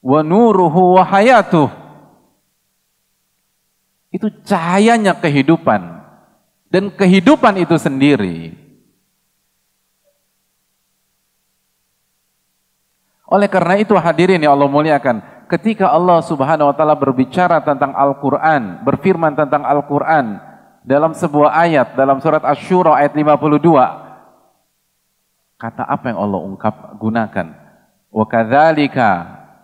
[0.00, 1.68] Wa nuruhu wa hayatuh.
[4.08, 6.00] Itu cahayanya kehidupan.
[6.72, 8.60] Dan kehidupan itu sendiri
[13.30, 18.82] Oleh karena itu hadirin ya Allah muliakan, ketika Allah Subhanahu wa taala berbicara tentang Al-Qur'an,
[18.82, 20.42] berfirman tentang Al-Qur'an
[20.82, 24.09] dalam sebuah ayat dalam surat Asy-Syura ayat 52,
[25.60, 27.46] kata apa yang Allah ungkap gunakan?
[28.08, 29.08] Wa kadzalika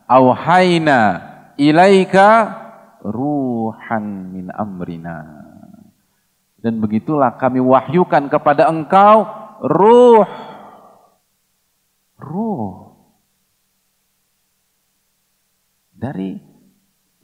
[0.05, 1.01] auhayna
[1.57, 2.53] ilaika
[3.01, 5.25] ruhan min amrina.
[6.61, 9.25] Dan begitulah kami wahyukan kepada engkau
[9.65, 10.29] ruh.
[12.21, 12.87] Ruh
[15.97, 16.37] dari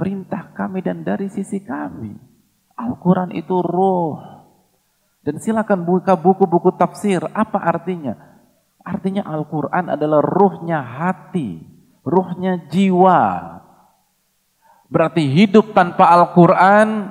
[0.01, 2.17] perintah kami dan dari sisi kami.
[2.75, 4.19] Al-Quran itu roh.
[5.23, 7.23] Dan silakan buka buku-buku tafsir.
[7.31, 8.32] Apa artinya?
[8.83, 11.63] Artinya Al-Quran adalah ruhnya hati,
[12.03, 13.23] ruhnya jiwa.
[14.93, 17.09] Berarti hidup tanpa Al-Quran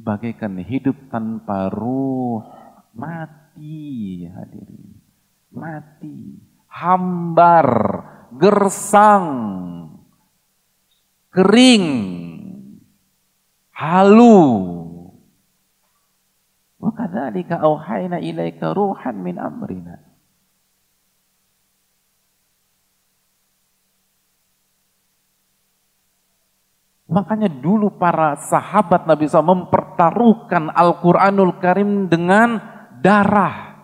[0.00, 2.40] bagaikan hidup tanpa ruh.
[2.96, 4.96] Mati hadirin.
[5.52, 6.40] Mati.
[6.70, 7.68] Hambar
[8.36, 9.26] gersang,
[11.32, 11.88] kering,
[13.72, 14.75] halu.
[16.76, 19.96] Wa kadzalika auhayna ilaika ruhan min amrina.
[27.06, 32.58] Makanya dulu para sahabat Nabi SAW mempertaruhkan Al-Quranul Karim dengan
[32.98, 33.78] darah.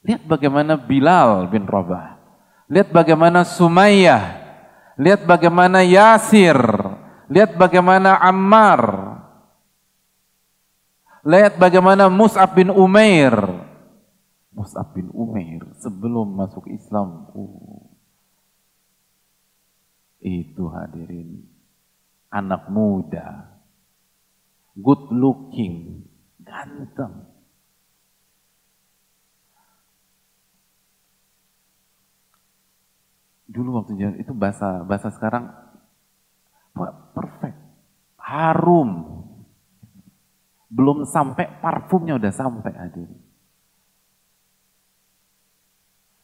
[0.00, 2.16] Lihat bagaimana Bilal bin Rabah.
[2.72, 4.40] Lihat bagaimana Sumayyah.
[4.96, 6.56] Lihat bagaimana Yasir.
[7.28, 8.80] Lihat bagaimana Ammar.
[11.20, 13.34] Lihat bagaimana Mus'ab bin Umair.
[14.50, 17.28] Mus'ab bin Umair sebelum masuk Islam.
[17.36, 17.84] Uh,
[20.20, 21.44] itu hadirin.
[22.32, 23.52] Anak muda.
[24.76, 26.08] Good looking.
[26.40, 27.30] Ganteng
[33.50, 35.50] Dulu waktu jalan itu bahasa bahasa sekarang
[37.18, 37.58] perfect,
[38.14, 38.90] harum.
[40.70, 43.10] Belum sampai parfumnya udah sampai hadir.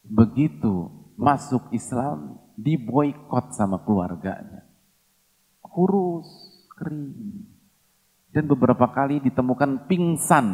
[0.06, 0.86] Begitu
[1.18, 4.62] masuk Islam diboykot sama keluarganya.
[5.60, 6.30] Kurus,
[6.78, 7.42] kering.
[8.30, 10.46] Dan beberapa kali ditemukan pingsan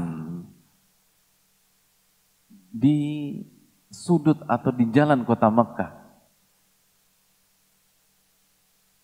[2.73, 3.37] di
[3.93, 5.93] sudut atau di jalan kota Mekah.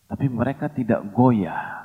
[0.09, 1.78] Tapi mereka tidak goyah.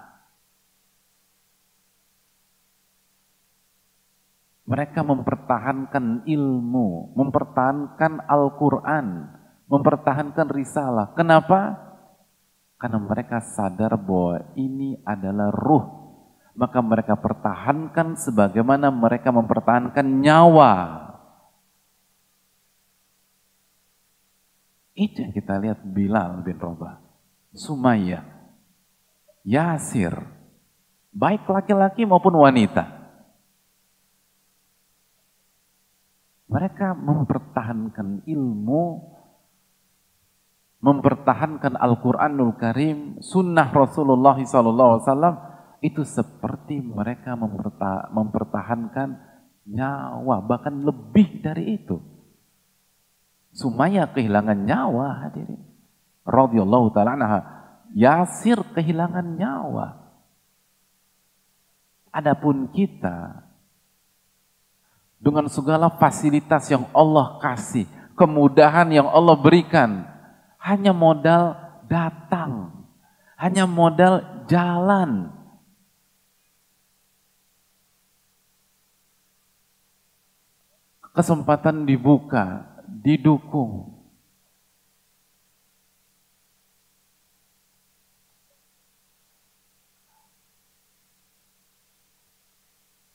[4.65, 9.29] Mereka mempertahankan ilmu, mempertahankan Al-Quran,
[9.69, 11.13] mempertahankan risalah.
[11.13, 11.77] Kenapa?
[12.81, 15.85] Karena mereka sadar bahwa ini adalah ruh.
[16.57, 21.05] Maka mereka pertahankan sebagaimana mereka mempertahankan nyawa.
[24.95, 27.03] Itu yang kita lihat Bilal bin Rabah.
[27.55, 28.23] Sumayyah,
[29.43, 30.15] Yasir,
[31.11, 33.04] baik laki-laki maupun wanita.
[36.55, 38.85] Mereka mempertahankan ilmu,
[40.79, 45.03] mempertahankan Al-Quranul Karim, sunnah Rasulullah SAW,
[45.83, 47.35] itu seperti mereka
[48.15, 49.19] mempertahankan
[49.67, 51.99] nyawa, bahkan lebih dari itu.
[53.51, 55.63] Sumaya kehilangan nyawa hadirin
[56.27, 57.41] radhiyallahu taala anha
[57.95, 60.03] Yasir kehilangan nyawa.
[62.11, 63.44] Adapun kita
[65.25, 70.05] dengan segala fasilitas yang Allah kasih, kemudahan yang Allah berikan,
[70.61, 71.57] hanya modal
[71.89, 72.85] datang,
[73.41, 75.33] hanya modal jalan.
[81.17, 83.94] Kesempatan dibuka, didukung,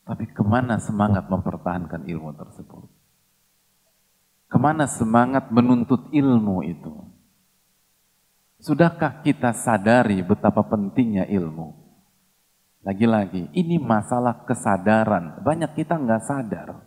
[0.10, 2.90] Tapi ke mana semangat mempertahankan ilmu tersebut?
[4.50, 6.90] Ke mana semangat menuntut ilmu itu?
[8.58, 11.78] Sudahkah kita sadari betapa pentingnya ilmu?
[12.82, 15.46] Lagi-lagi, ini masalah kesadaran.
[15.46, 16.82] Banyak kita nggak sadar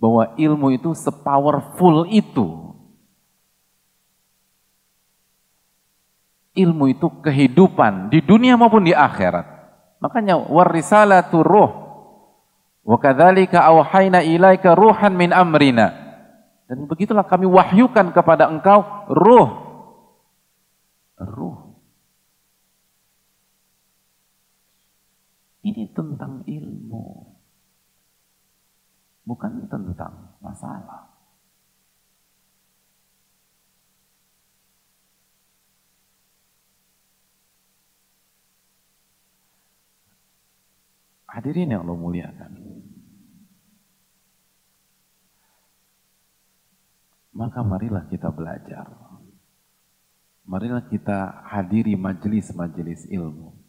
[0.00, 2.72] bahwa ilmu itu sepowerful itu.
[6.56, 9.57] Ilmu itu kehidupan di dunia maupun di akhirat.
[9.98, 11.70] Makanya warisalatu ruh.
[12.86, 15.92] Wa kadzalika auhayna ilaika ruhan min amrina.
[16.68, 19.48] Dan begitulah kami wahyukan kepada engkau ruh.
[21.18, 21.58] Ruh.
[25.64, 27.06] Ini tentang ilmu.
[29.28, 31.07] Bukan tentang masalah.
[41.38, 42.52] Hadirin yang Allah muliakan.
[47.30, 48.90] Maka marilah kita belajar.
[50.42, 53.68] Marilah kita hadiri majelis-majelis ilmu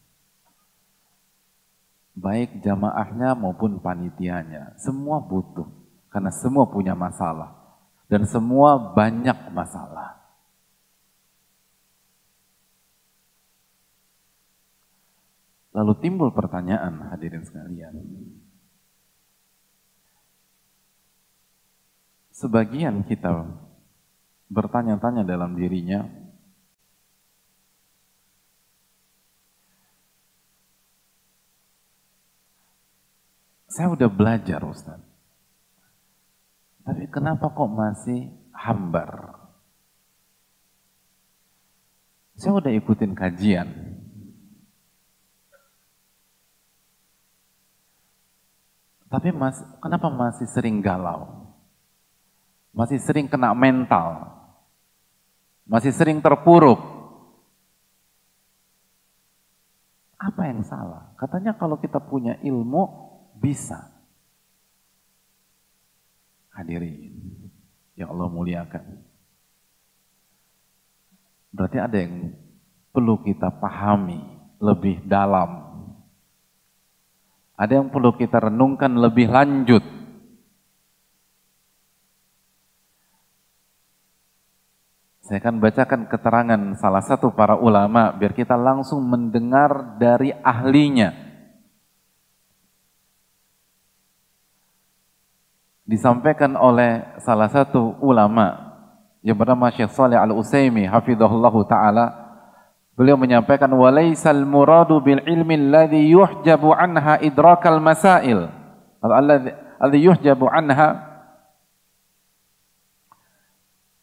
[2.19, 5.65] baik jamaahnya maupun panitianya, semua butuh
[6.11, 7.55] karena semua punya masalah
[8.11, 10.18] dan semua banyak masalah.
[15.79, 17.95] Lalu timbul pertanyaan hadirin sekalian.
[22.35, 23.47] Sebagian kita
[24.51, 26.03] bertanya-tanya dalam dirinya,
[33.69, 34.99] Saya udah belajar Ustaz.
[36.83, 39.39] Tapi kenapa kok masih hambar?
[42.35, 43.88] Saya udah ikutin kajian.
[49.09, 51.49] Tapi mas, kenapa masih sering galau?
[52.69, 54.29] Masih sering kena mental?
[55.65, 56.77] Masih sering terpuruk?
[60.19, 61.13] Apa yang salah?
[61.17, 62.85] Katanya kalau kita punya ilmu,
[63.39, 63.89] bisa.
[66.53, 67.15] Hadirin
[67.97, 68.85] yang Allah muliakan.
[71.49, 72.35] Berarti ada yang
[72.93, 74.21] perlu kita pahami
[74.59, 75.68] lebih dalam.
[77.59, 79.83] Ada yang perlu kita renungkan lebih lanjut.
[85.27, 91.29] Saya akan bacakan keterangan salah satu para ulama biar kita langsung mendengar dari ahlinya.
[95.89, 98.77] disampaikan oleh salah satu ulama
[99.25, 102.05] yang bernama Syekh Saleh Al-Utsaimin hafizahullah taala
[102.99, 108.51] beliau menyampaikan walaisal muradu bil ilmi alladhi yuhjabu anha idrakal masail
[108.99, 110.99] alladhi yuhjabu anha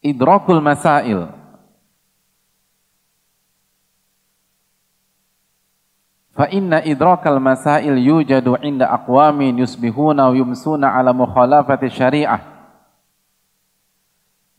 [0.01, 1.29] idrakul masail
[6.37, 12.45] Fa inna idrakal masail yujadu inda aqwamin yusbihuna wa yumsuna ala mukhalafati syariah.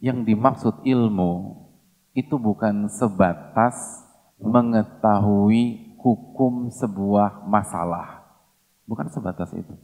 [0.03, 1.55] Yang dimaksud ilmu
[2.19, 4.08] itu bukan sebatas
[4.39, 8.25] mengetahui hukum sebuah masalah.
[8.87, 9.75] Bukan sebatas itu.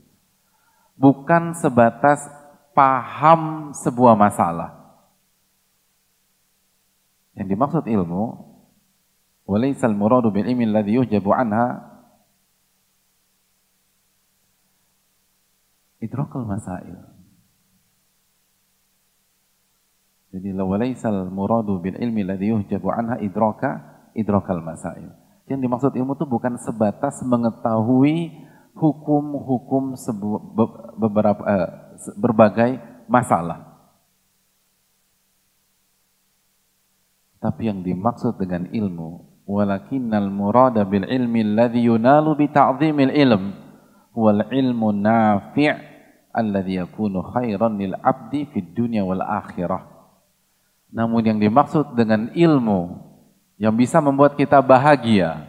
[0.95, 2.23] Bukan sebatas
[2.71, 4.73] paham sebuah masalah.
[7.35, 8.23] Yang dimaksud ilmu,
[9.43, 11.83] walaysal muradu bil ilmi alladhi yujabu anha
[15.99, 17.11] idrakul masail.
[20.31, 25.11] Jadi, walaysal muradu bil ilmi alladhi yujabu anha idraka idrokal masail.
[25.45, 28.33] Yang dimaksud ilmu itu bukan sebatas mengetahui
[28.73, 29.93] hukum-hukum
[30.97, 31.69] beberapa eh,
[32.17, 32.71] berbagai
[33.05, 33.75] masalah.
[37.37, 43.53] Tapi yang dimaksud dengan ilmu, walakinnal murada bil ilmi alladhi yunalu bi ta'zimil ilm
[44.17, 45.69] wal ilmu nafi'
[46.33, 49.85] alladhi yakunu khairan lil abdi fid dunya wal akhirah.
[50.89, 53.13] Namun yang dimaksud dengan ilmu
[53.55, 55.41] yang bisa membuat kita bahagia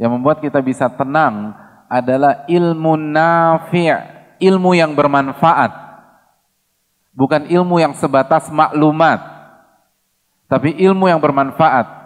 [0.00, 1.54] yang membuat kita bisa tenang
[1.86, 3.92] adalah ilmu nafi'
[4.42, 5.70] ilmu yang bermanfaat
[7.14, 9.20] bukan ilmu yang sebatas maklumat
[10.50, 12.02] tapi ilmu yang bermanfaat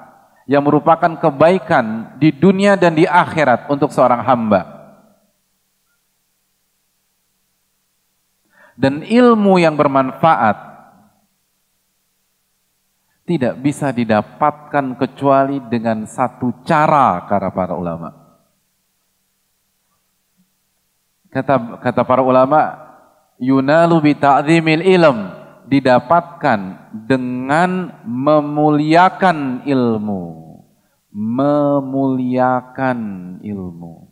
[0.47, 4.63] yang merupakan kebaikan di dunia dan di akhirat untuk seorang hamba.
[8.79, 10.76] Dan ilmu yang bermanfaat
[13.27, 18.15] tidak bisa didapatkan kecuali dengan satu cara kata para ulama.
[21.35, 22.79] Kata kata para ulama,
[23.43, 24.15] yunalu bi
[24.95, 25.19] ilm
[25.67, 30.47] didapatkan dengan memuliakan ilmu.
[31.17, 33.01] Memuliakan
[33.43, 34.07] ilmu.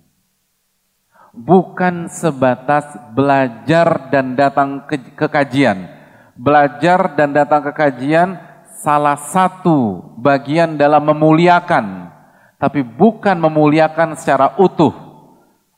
[1.35, 5.87] Bukan sebatas belajar dan datang ke, ke kajian.
[6.35, 8.54] Belajar dan datang ke kajian
[8.85, 12.13] salah satu bagian dalam memuliakan.
[12.61, 14.93] Tapi bukan memuliakan secara utuh.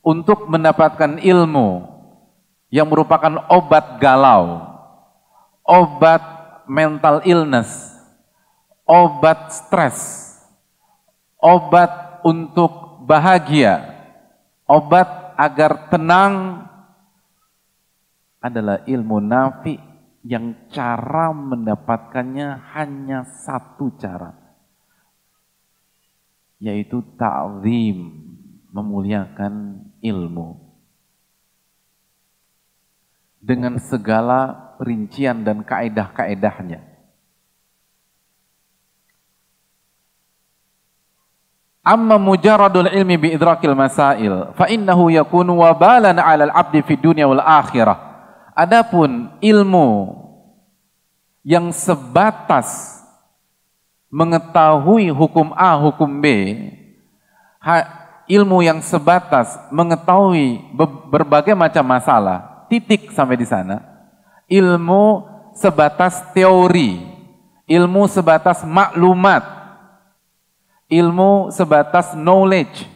[0.07, 1.83] Untuk mendapatkan ilmu
[2.71, 4.77] yang merupakan obat galau
[5.67, 6.23] obat
[6.71, 7.99] mental illness,
[8.87, 9.99] obat stres,
[11.43, 13.83] obat untuk bahagia,
[14.65, 16.65] obat agar tenang
[18.39, 19.77] adalah ilmu nafi
[20.27, 24.35] yang cara mendapatkannya hanya satu cara
[26.59, 28.11] yaitu ta'zim
[28.75, 30.59] memuliakan ilmu
[33.39, 36.83] dengan segala perincian dan kaedah-kaedahnya.
[41.87, 47.39] Amma mujaradul ilmi bi idrakil masail fa innahu yakunu wabalan 'ala al-'abdi fid dunya wal
[47.39, 48.16] akhirah.
[48.57, 50.17] Adapun ilmu
[51.45, 52.97] yang sebatas
[54.09, 56.25] mengetahui hukum A, hukum B,
[58.25, 60.73] ilmu yang sebatas mengetahui
[61.13, 63.85] berbagai macam masalah, titik sampai di sana.
[64.49, 67.05] Ilmu sebatas teori,
[67.69, 69.45] ilmu sebatas maklumat,
[70.89, 72.89] ilmu sebatas knowledge.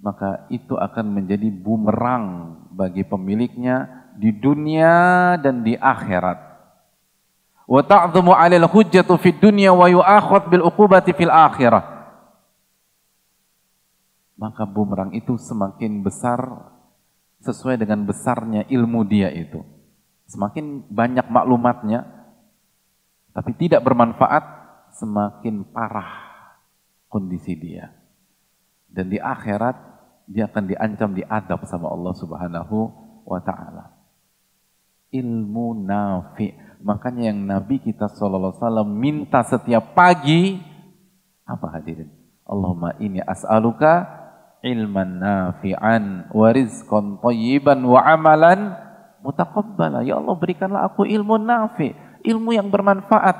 [0.00, 6.52] Maka itu akan menjadi bumerang bagi pemiliknya di dunia dan di akhirat.
[7.64, 12.00] Wa ta'dhumu 'alal hujjatu fid dunya wa yu'akhadh bil uqubati fil akhirah
[14.40, 16.40] maka bumerang itu semakin besar
[17.44, 19.60] sesuai dengan besarnya ilmu dia itu.
[20.32, 22.08] Semakin banyak maklumatnya,
[23.36, 24.44] tapi tidak bermanfaat,
[24.96, 26.08] semakin parah
[27.12, 27.92] kondisi dia.
[28.88, 29.76] Dan di akhirat,
[30.24, 32.76] dia akan diancam diadab sama Allah subhanahu
[33.28, 33.99] wa ta'ala.
[35.10, 36.54] Ilmu nafi.
[36.80, 40.56] Makanya yang Nabi kita SAW minta setiap pagi,
[41.44, 42.08] apa hadirin?
[42.48, 44.08] Allahumma ini as'aluka
[44.64, 48.74] ilman nafi'an wa rizqan tayyiban wa amalan
[49.20, 50.06] mutaqabbala.
[50.06, 51.92] Ya Allah berikanlah aku ilmu nafi,
[52.24, 53.36] ilmu yang bermanfaat.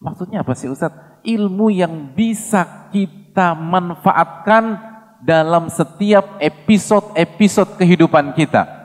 [0.00, 0.92] Maksudnya apa sih Ustaz?
[1.20, 4.80] Ilmu yang bisa kita manfaatkan
[5.20, 8.79] dalam setiap episode-episode kehidupan kita.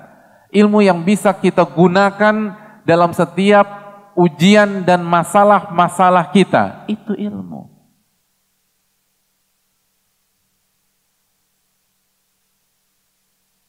[0.56, 2.56] Ilmu yang bisa kita gunakan
[2.88, 3.68] dalam setiap
[4.16, 6.88] ujian dan masalah-masalah kita.
[6.88, 7.68] Itu ilmu.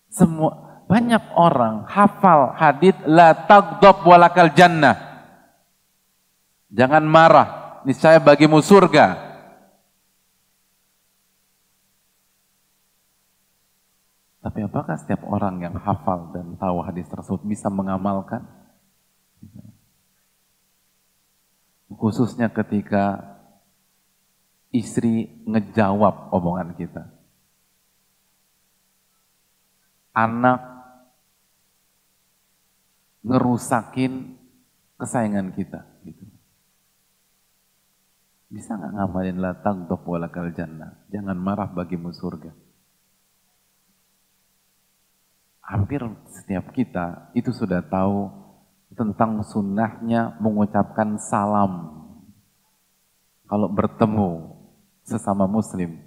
[0.06, 5.26] Semua banyak orang hafal hadis la taghdab walakal jannah.
[6.70, 9.25] Jangan marah, niscaya bagimu surga.
[14.46, 18.46] Tapi apakah setiap orang yang hafal dan tahu hadis tersebut bisa mengamalkan?
[21.90, 23.26] Khususnya ketika
[24.70, 27.10] istri ngejawab omongan kita
[30.14, 30.62] anak
[33.26, 34.38] ngerusakin
[34.96, 36.22] kesayangan kita gitu.
[38.46, 41.02] Bisa nggak ngamalin latang tok walakal jannah?
[41.10, 42.65] Jangan marah bagimu surga.
[45.66, 45.98] Hampir
[46.30, 48.30] setiap kita itu sudah tahu
[48.94, 52.06] tentang sunnahnya mengucapkan salam.
[53.50, 54.54] Kalau bertemu
[55.02, 55.98] sesama muslim,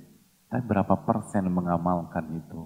[0.48, 2.64] tapi berapa persen mengamalkan itu?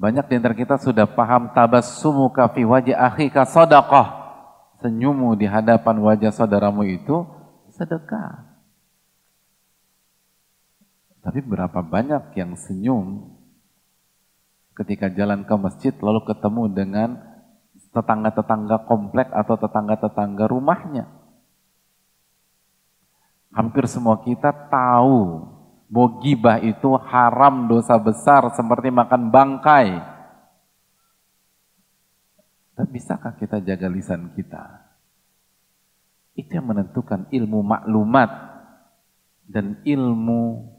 [0.00, 4.24] Banyak di antara kita sudah paham tabassumuka fi wajah akhika sadaqah.
[4.80, 7.24] Senyummu di hadapan wajah saudaramu itu
[7.68, 8.48] sedekah.
[11.24, 13.32] Tapi berapa banyak yang senyum
[14.74, 17.10] ketika jalan ke masjid lalu ketemu dengan
[17.94, 21.06] tetangga-tetangga komplek atau tetangga-tetangga rumahnya.
[23.54, 25.46] Hampir semua kita tahu
[25.86, 29.88] bahwa gibah itu haram dosa besar seperti makan bangkai.
[32.74, 34.90] Dan bisakah kita jaga lisan kita?
[36.34, 38.30] Itu yang menentukan ilmu maklumat
[39.46, 40.74] dan ilmu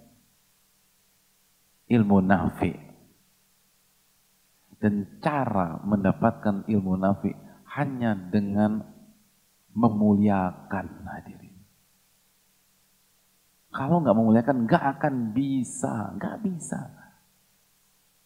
[1.87, 2.84] ilmu nafi.
[4.85, 7.33] Dan cara mendapatkan ilmu nafi
[7.73, 8.85] hanya dengan
[9.73, 11.57] memuliakan hadirin.
[13.73, 16.85] Kalau nggak memuliakan, nggak akan bisa, nggak bisa.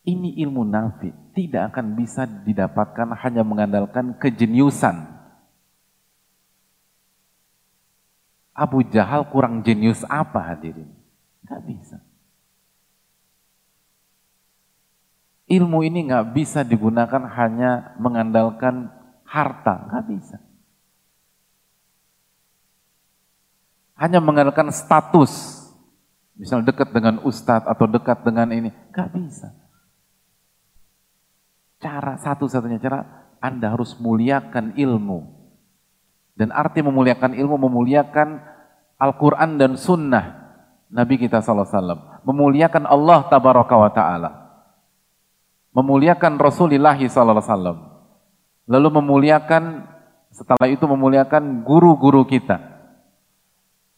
[0.03, 4.99] Ini ilmu nafi, tidak akan bisa didapatkan hanya mengandalkan kejeniusan.
[8.51, 10.91] Abu Jahal kurang jenius apa hadirin?
[11.47, 12.03] Nggak bisa.
[15.49, 18.93] Ilmu ini nggak bisa digunakan hanya mengandalkan
[19.25, 20.37] harta, nggak bisa.
[23.99, 25.59] hanya mengandalkan status.
[26.39, 28.71] Misal dekat dengan ustadz atau dekat dengan ini.
[28.95, 29.51] Gak bisa.
[31.83, 35.35] Cara satu-satunya cara, Anda harus muliakan ilmu.
[36.39, 38.39] Dan arti memuliakan ilmu, memuliakan
[38.95, 40.55] Al-Quran dan Sunnah
[40.87, 42.23] Nabi kita SAW.
[42.23, 44.38] memuliakan Allah tabaraka taala.
[45.73, 47.77] Memuliakan Rasulullah wasallam.
[48.69, 49.85] Lalu memuliakan
[50.29, 52.61] setelah itu memuliakan guru-guru kita.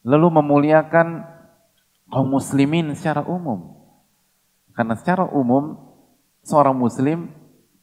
[0.01, 1.27] Lalu memuliakan
[2.07, 3.77] kaum muslimin secara umum.
[4.71, 5.75] Karena secara umum
[6.41, 7.31] seorang muslim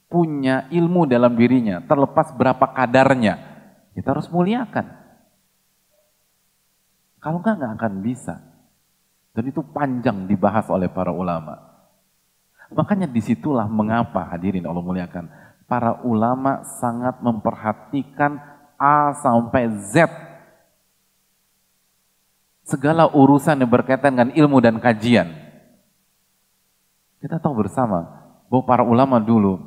[0.09, 3.37] punya ilmu dalam dirinya, terlepas berapa kadarnya.
[3.93, 4.87] Kita harus muliakan.
[7.21, 8.35] Kalau enggak, enggak akan bisa.
[9.37, 11.68] Dan itu panjang dibahas oleh para ulama.
[12.73, 15.29] Makanya di situlah mengapa hadirin Allah muliakan.
[15.69, 18.41] Para ulama sangat memperhatikan
[18.77, 20.09] A sampai Z.
[22.65, 25.33] Segala urusan yang berkaitan dengan ilmu dan kajian.
[27.19, 28.05] Kita tahu bersama
[28.49, 29.59] bahwa para ulama dulu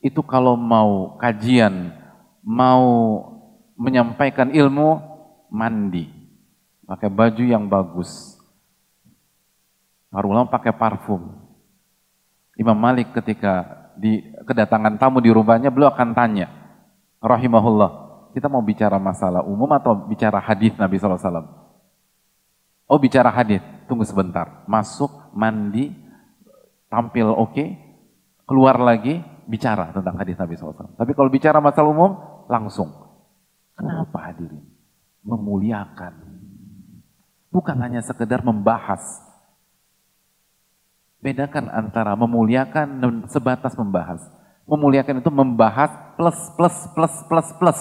[0.00, 1.92] itu kalau mau kajian,
[2.40, 2.88] mau
[3.76, 5.00] menyampaikan ilmu,
[5.52, 6.20] mandi
[6.90, 8.34] pakai baju yang bagus.
[10.10, 11.38] Para ulama pakai parfum.
[12.60, 16.52] Imam Malik ketika di kedatangan tamu di rumahnya, beliau akan tanya,
[17.24, 17.90] rahimahullah,
[18.36, 21.40] kita mau bicara masalah umum atau bicara hadis Nabi SAW?
[22.84, 24.60] Oh bicara hadis, tunggu sebentar.
[24.68, 25.88] Masuk, mandi,
[26.92, 27.68] tampil oke, okay,
[28.44, 31.00] keluar lagi, bicara tentang hadis Nabi SAW.
[31.00, 32.92] Tapi kalau bicara masalah umum, langsung.
[33.72, 34.68] Kenapa hadirin?
[35.24, 36.40] Memuliakan
[37.50, 39.02] Bukan hanya sekedar membahas.
[41.20, 44.24] Bedakan antara memuliakan dan sebatas membahas.
[44.64, 47.80] Memuliakan itu membahas plus, plus, plus, plus, plus.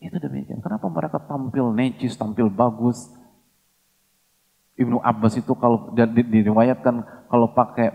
[0.00, 0.64] Itu demikian.
[0.64, 3.12] Kenapa mereka tampil necis, tampil bagus?
[4.74, 7.94] Ibnu Abbas itu kalau diriwayatkan kalau pakai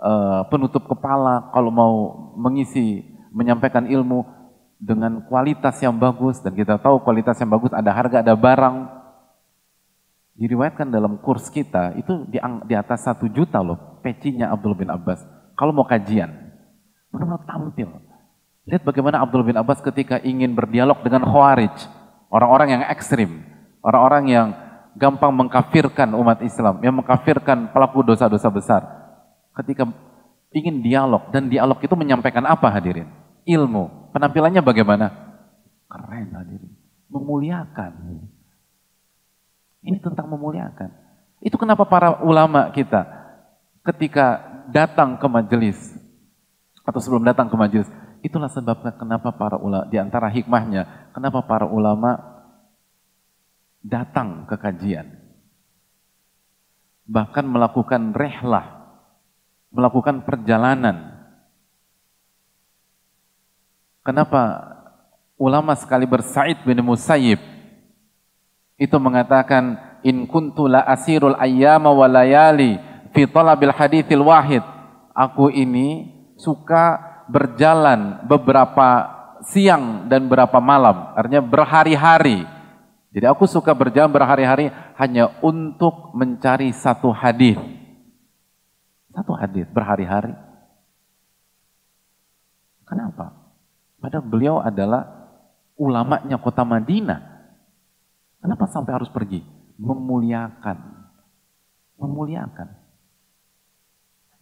[0.00, 1.94] uh, penutup kepala, kalau mau
[2.34, 4.26] mengisi, menyampaikan ilmu,
[4.76, 8.76] dengan kualitas yang bagus dan kita tahu kualitas yang bagus ada harga ada barang
[10.36, 15.24] diriwayatkan dalam kurs kita itu di, di atas satu juta loh pecinya Abdul bin Abbas
[15.56, 16.28] kalau mau kajian
[17.12, 17.88] benar-benar tampil
[18.68, 21.74] lihat bagaimana Abdul bin Abbas ketika ingin berdialog dengan Khawarij
[22.28, 23.42] orang-orang yang ekstrim
[23.80, 24.48] orang-orang yang
[24.96, 28.82] gampang mengkafirkan umat Islam yang mengkafirkan pelaku dosa-dosa besar
[29.64, 29.88] ketika
[30.52, 33.08] ingin dialog dan dialog itu menyampaikan apa hadirin
[33.48, 35.12] ilmu Penampilannya bagaimana?
[35.92, 36.72] Keren hadirin.
[37.12, 37.92] Memuliakan.
[39.86, 40.90] Ini tentang memuliakan.
[41.38, 43.06] Itu kenapa para ulama kita
[43.86, 45.78] ketika datang ke majelis
[46.82, 47.86] atau sebelum datang ke majelis,
[48.18, 52.18] itulah sebabnya kenapa para ulama di antara hikmahnya, kenapa para ulama
[53.78, 55.06] datang ke kajian.
[57.06, 58.98] Bahkan melakukan rehlah,
[59.70, 61.16] melakukan perjalanan
[64.06, 64.62] Kenapa
[65.34, 67.42] ulama sekali bersaid bin Musayyib
[68.76, 72.76] itu mengatakan in kuntu la asirul ayyama wa layali
[73.16, 74.62] fi talabil hadithil wahid.
[75.16, 77.00] Aku ini suka
[77.32, 79.16] berjalan beberapa
[79.48, 82.44] siang dan beberapa malam, artinya berhari-hari.
[83.16, 84.68] Jadi aku suka berjalan berhari-hari
[85.00, 87.56] hanya untuk mencari satu hadis.
[89.08, 90.36] Satu hadis berhari-hari.
[92.84, 93.32] Kenapa?
[93.96, 95.32] Padahal beliau adalah
[95.80, 97.35] ulamanya kota Madinah.
[98.46, 99.42] Kenapa sampai harus pergi?
[99.82, 100.78] Memuliakan.
[101.98, 102.78] Memuliakan.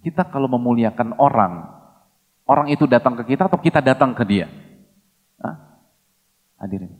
[0.05, 1.65] Kita kalau memuliakan orang,
[2.45, 4.53] orang itu datang ke kita atau kita datang ke dia?
[5.41, 5.81] Hah?
[6.61, 6.93] Hadirin.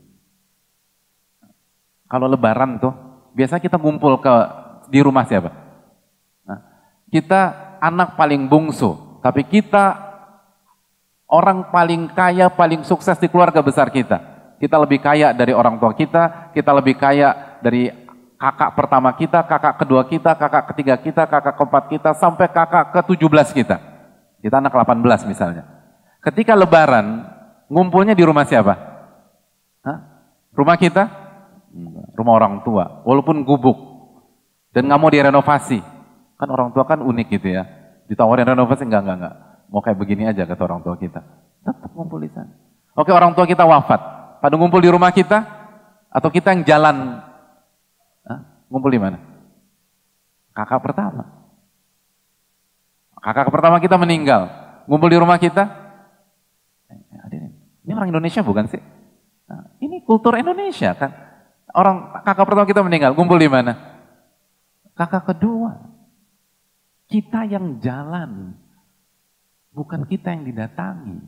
[2.09, 2.97] Kalau lebaran tuh,
[3.37, 4.33] biasa kita ngumpul ke
[4.89, 5.53] di rumah siapa?
[6.49, 6.59] Nah,
[7.13, 7.41] kita
[7.85, 10.05] anak paling bungsu, tapi kita
[11.25, 14.34] Orang paling kaya, paling sukses di keluarga besar kita.
[14.55, 17.91] Kita lebih kaya dari orang tua kita, kita lebih kaya dari
[18.35, 23.47] kakak pertama kita, kakak kedua kita, kakak ketiga kita, kakak keempat kita, sampai kakak ke-17
[23.51, 23.77] kita.
[24.39, 25.63] Kita anak 18 misalnya.
[26.21, 27.25] Ketika lebaran,
[27.67, 28.73] ngumpulnya di rumah siapa?
[29.83, 29.97] Hah?
[30.55, 31.03] Rumah kita?
[32.15, 33.75] Rumah orang tua, walaupun gubuk.
[34.71, 35.79] Dan nggak mau direnovasi.
[36.35, 37.63] Kan orang tua kan unik gitu ya.
[38.07, 39.35] Ditawarin renovasi, enggak, enggak, enggak.
[39.71, 41.19] Mau kayak begini aja kata orang tua kita.
[41.65, 42.53] Tetap ngumpul di sana.
[42.95, 44.14] Oke orang tua kita wafat.
[44.45, 45.41] Pada ngumpul di rumah kita?
[46.13, 47.17] Atau kita yang jalan?
[48.29, 48.39] Hah?
[48.69, 49.17] Ngumpul di mana?
[50.53, 51.49] Kakak pertama.
[53.17, 54.53] Kakak pertama kita meninggal.
[54.85, 55.65] Ngumpul di rumah kita?
[56.93, 57.49] Eh,
[57.89, 58.77] ini orang Indonesia bukan sih?
[59.49, 61.09] Nah, ini kultur Indonesia kan.
[61.73, 63.73] Orang kakak pertama kita meninggal, ngumpul di mana?
[64.93, 65.73] Kakak kedua.
[67.09, 68.61] Kita yang jalan
[69.75, 71.19] Bukan kita yang didatangi.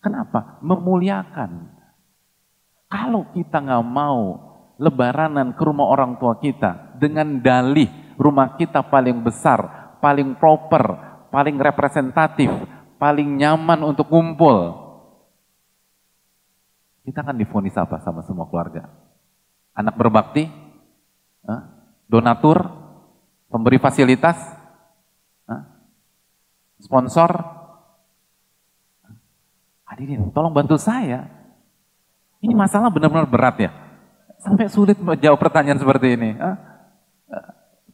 [0.00, 0.56] Kenapa?
[0.64, 1.81] Memuliakan.
[2.92, 4.36] Kalau kita nggak mau
[4.76, 7.88] lebaranan ke rumah orang tua kita dengan dalih
[8.20, 11.00] rumah kita paling besar, paling proper,
[11.32, 12.52] paling representatif,
[13.00, 14.76] paling nyaman untuk ngumpul.
[17.02, 18.92] Kita akan difonis apa sama semua keluarga?
[19.72, 20.52] Anak berbakti?
[22.12, 22.68] Donatur?
[23.48, 24.36] Pemberi fasilitas?
[26.76, 27.30] Sponsor?
[29.88, 31.41] Hadirin, tolong bantu saya.
[32.42, 33.70] Ini masalah benar-benar berat ya.
[34.42, 36.34] Sampai sulit menjawab pertanyaan seperti ini.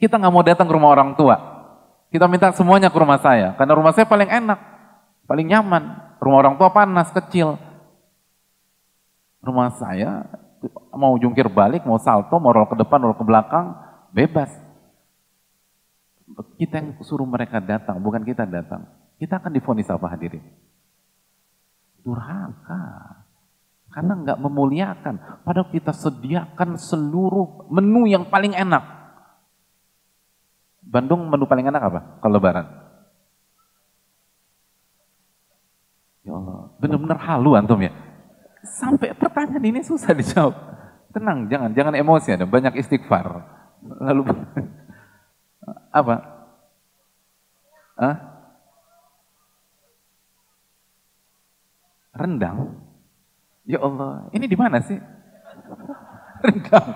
[0.00, 1.36] Kita nggak mau datang ke rumah orang tua.
[2.08, 3.52] Kita minta semuanya ke rumah saya.
[3.60, 4.56] Karena rumah saya paling enak,
[5.28, 6.16] paling nyaman.
[6.16, 7.60] Rumah orang tua panas, kecil.
[9.44, 10.24] Rumah saya
[10.96, 13.76] mau jungkir balik, mau salto, mau roll ke depan, roll ke belakang,
[14.16, 14.48] bebas.
[16.56, 18.88] Kita yang suruh mereka datang, bukan kita datang.
[19.20, 20.42] Kita akan difonis apa hadirin?
[22.00, 22.80] Durhaka.
[23.88, 25.14] Karena nggak memuliakan.
[25.42, 28.84] Padahal kita sediakan seluruh menu yang paling enak.
[30.84, 32.66] Bandung menu paling enak apa kalau lebaran?
[36.24, 37.92] Ya Allah, benar-benar halu antum ya.
[38.60, 40.52] Sampai pertanyaan ini susah dijawab.
[41.08, 43.44] Tenang, jangan jangan emosi ada, banyak istighfar.
[43.80, 44.28] Lalu
[46.00, 46.14] apa?
[47.96, 48.16] Hah?
[52.12, 52.87] Rendang?
[53.68, 54.96] Ya Allah, ini di mana sih?
[56.40, 56.88] Rendang.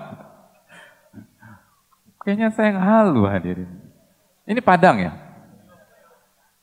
[2.25, 3.69] Kayaknya saya yang halu hadirin.
[4.49, 5.13] Ini Padang ya?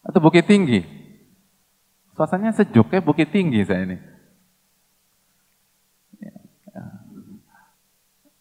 [0.02, 0.82] Atau Bukit Tinggi?
[2.18, 3.98] Suasananya sejuk kayak Bukit Tinggi saya ini.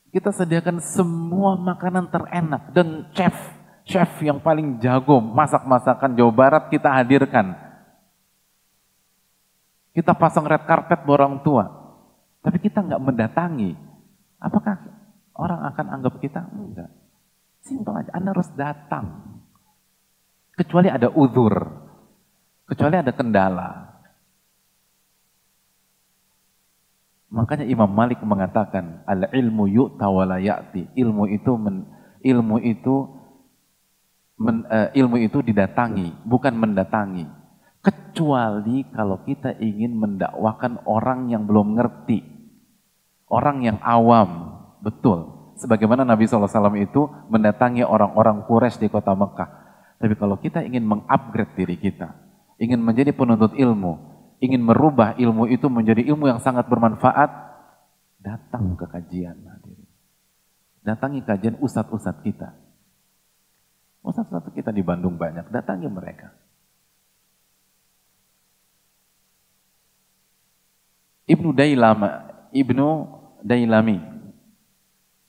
[0.10, 3.38] Kita sediakan semua makanan terenak dan chef,
[3.86, 7.69] chef yang paling jago masak masakan Jawa Barat kita hadirkan
[10.00, 11.68] kita pasang red carpet orang tua,
[12.40, 13.76] tapi kita nggak mendatangi.
[14.40, 14.80] Apakah
[15.36, 16.40] orang akan anggap kita?
[16.56, 16.88] Enggak.
[17.60, 19.36] Simpel aja, Anda harus datang.
[20.56, 21.52] Kecuali ada uzur,
[22.64, 23.92] kecuali ada kendala.
[27.36, 30.08] Makanya Imam Malik mengatakan, al ilmu yu'ta
[30.40, 30.96] ya'ti.
[30.96, 31.92] Ilmu itu men,
[32.24, 32.96] ilmu itu
[34.40, 37.39] men, uh, ilmu itu didatangi, bukan mendatangi.
[37.80, 42.20] Kecuali kalau kita ingin mendakwakan orang yang belum ngerti.
[43.32, 44.60] Orang yang awam.
[44.84, 45.40] Betul.
[45.60, 49.50] Sebagaimana Nabi SAW itu mendatangi orang-orang Quraisy di kota Mekah.
[50.00, 52.16] Tapi kalau kita ingin mengupgrade diri kita,
[52.56, 54.00] ingin menjadi penuntut ilmu,
[54.40, 57.28] ingin merubah ilmu itu menjadi ilmu yang sangat bermanfaat,
[58.24, 59.36] datang ke kajian.
[60.80, 62.56] Datangi kajian ustadz-ustadz kita.
[64.00, 66.32] Ustadz-ustadz kita di Bandung banyak, datangi mereka.
[71.30, 72.88] Ibnu Dailama, Ibnu
[73.46, 74.02] Dailami,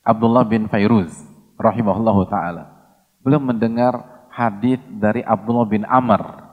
[0.01, 1.13] Abdullah bin Fairuz,
[1.61, 2.73] rahimahullahu taala.
[3.21, 6.49] Beliau mendengar hadis dari Abdullah bin Amr.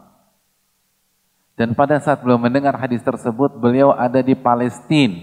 [1.55, 5.15] Dan pada saat beliau mendengar hadis tersebut, beliau ada di Palestina.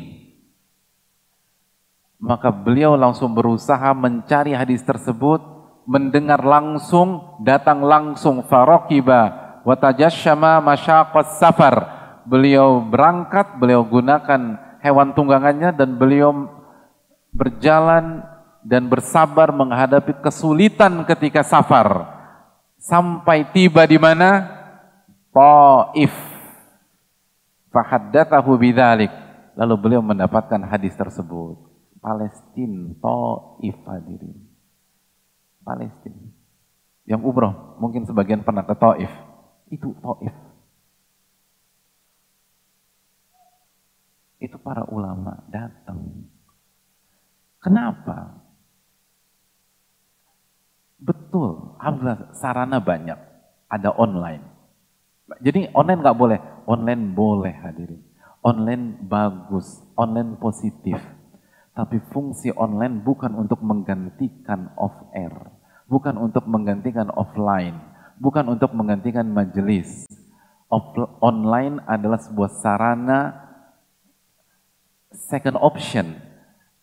[2.17, 5.45] Maka beliau langsung berusaha mencari hadis tersebut,
[5.85, 15.73] mendengar langsung, datang langsung farokiba wa tajasyama masyaqas safar beliau berangkat, beliau gunakan hewan tunggangannya
[15.73, 16.49] dan beliau
[17.33, 18.25] berjalan
[18.65, 22.13] dan bersabar menghadapi kesulitan ketika safar.
[22.81, 24.45] Sampai tiba di mana?
[25.33, 26.13] Taif.
[27.73, 29.13] Fahaddatsahu bidzalik.
[29.57, 31.57] Lalu beliau mendapatkan hadis tersebut.
[32.01, 34.37] Palestina Taif hadirin.
[35.65, 36.29] Palestina
[37.05, 39.13] yang umroh mungkin sebagian pernah ke Taif.
[39.73, 40.54] Itu Taif
[44.45, 46.29] itu para ulama datang.
[47.59, 48.45] Kenapa?
[51.01, 53.19] Betul, alhamdulillah sarana banyak,
[53.69, 54.45] ada online.
[55.41, 56.39] Jadi online nggak boleh,
[56.69, 58.01] online boleh hadirin.
[58.45, 61.01] Online bagus, online positif.
[61.75, 65.33] Tapi fungsi online bukan untuk menggantikan off air,
[65.91, 67.75] bukan untuk menggantikan offline,
[68.21, 70.07] bukan untuk menggantikan majelis.
[71.21, 73.44] Online adalah sebuah sarana
[75.29, 76.21] second option,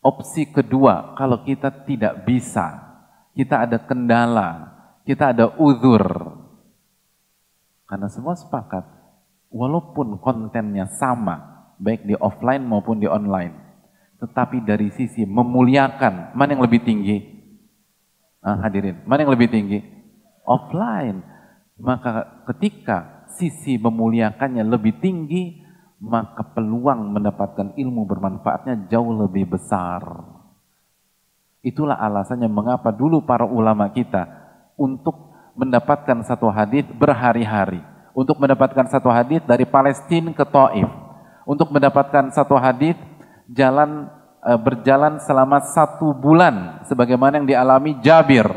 [0.02, 2.80] opsi kedua kalau kita tidak bisa,
[3.32, 4.72] kita ada kendala,
[5.06, 6.02] kita ada uzur.
[7.86, 8.84] Karena semua sepakat,
[9.52, 13.52] walaupun kontennya sama, baik di offline maupun di online,
[14.22, 17.18] tetapi dari sisi memuliakan, mana yang lebih tinggi?
[18.42, 19.78] Ah, hadirin, mana yang lebih tinggi?
[20.42, 21.22] Offline.
[21.78, 25.61] Maka ketika sisi memuliakannya lebih tinggi,
[26.02, 30.02] maka peluang mendapatkan ilmu bermanfaatnya jauh lebih besar.
[31.62, 34.26] Itulah alasannya mengapa dulu para ulama kita
[34.74, 37.78] untuk mendapatkan satu hadis berhari-hari.
[38.18, 40.90] Untuk mendapatkan satu hadis dari Palestina ke Taif.
[41.46, 42.98] Untuk mendapatkan satu hadis
[43.46, 44.10] jalan
[44.42, 48.50] e, berjalan selama satu bulan sebagaimana yang dialami Jabir.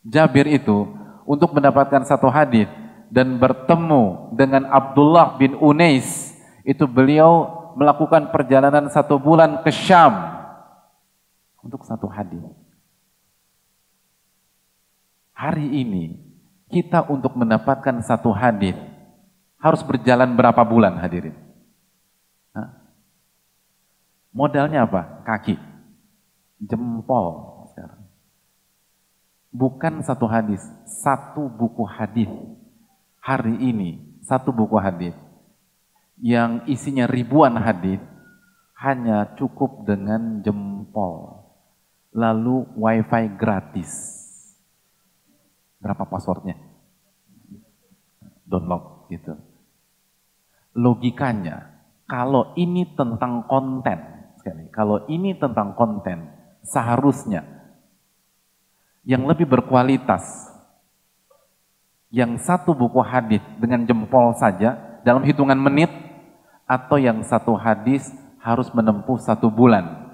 [0.00, 0.88] Jabir itu
[1.28, 2.66] untuk mendapatkan satu hadis
[3.12, 6.23] dan bertemu dengan Abdullah bin Unais
[6.64, 10.16] itu beliau melakukan perjalanan satu bulan ke Syam
[11.60, 12.40] untuk satu hadis.
[15.36, 16.16] Hari ini
[16.72, 18.74] kita untuk mendapatkan satu hadis
[19.60, 21.36] harus berjalan berapa bulan hadirin?
[22.56, 22.72] Hah?
[24.32, 25.20] Modalnya apa?
[25.28, 25.60] Kaki,
[26.64, 27.52] jempol.
[29.54, 32.26] Bukan satu hadis, satu buku hadis.
[33.22, 35.14] Hari ini satu buku hadis
[36.18, 37.98] yang isinya ribuan hadis
[38.78, 41.44] hanya cukup dengan jempol
[42.14, 43.90] lalu wifi gratis.
[45.82, 46.56] Berapa passwordnya?
[48.46, 49.34] Download gitu.
[50.74, 51.74] Logikanya,
[52.06, 53.98] kalau ini tentang konten,
[54.38, 56.30] sekali, kalau ini tentang konten,
[56.64, 57.44] seharusnya
[59.04, 60.50] yang lebih berkualitas,
[62.08, 65.92] yang satu buku hadis dengan jempol saja dalam hitungan menit,
[66.64, 68.08] atau yang satu hadis
[68.40, 70.04] harus menempuh satu bulan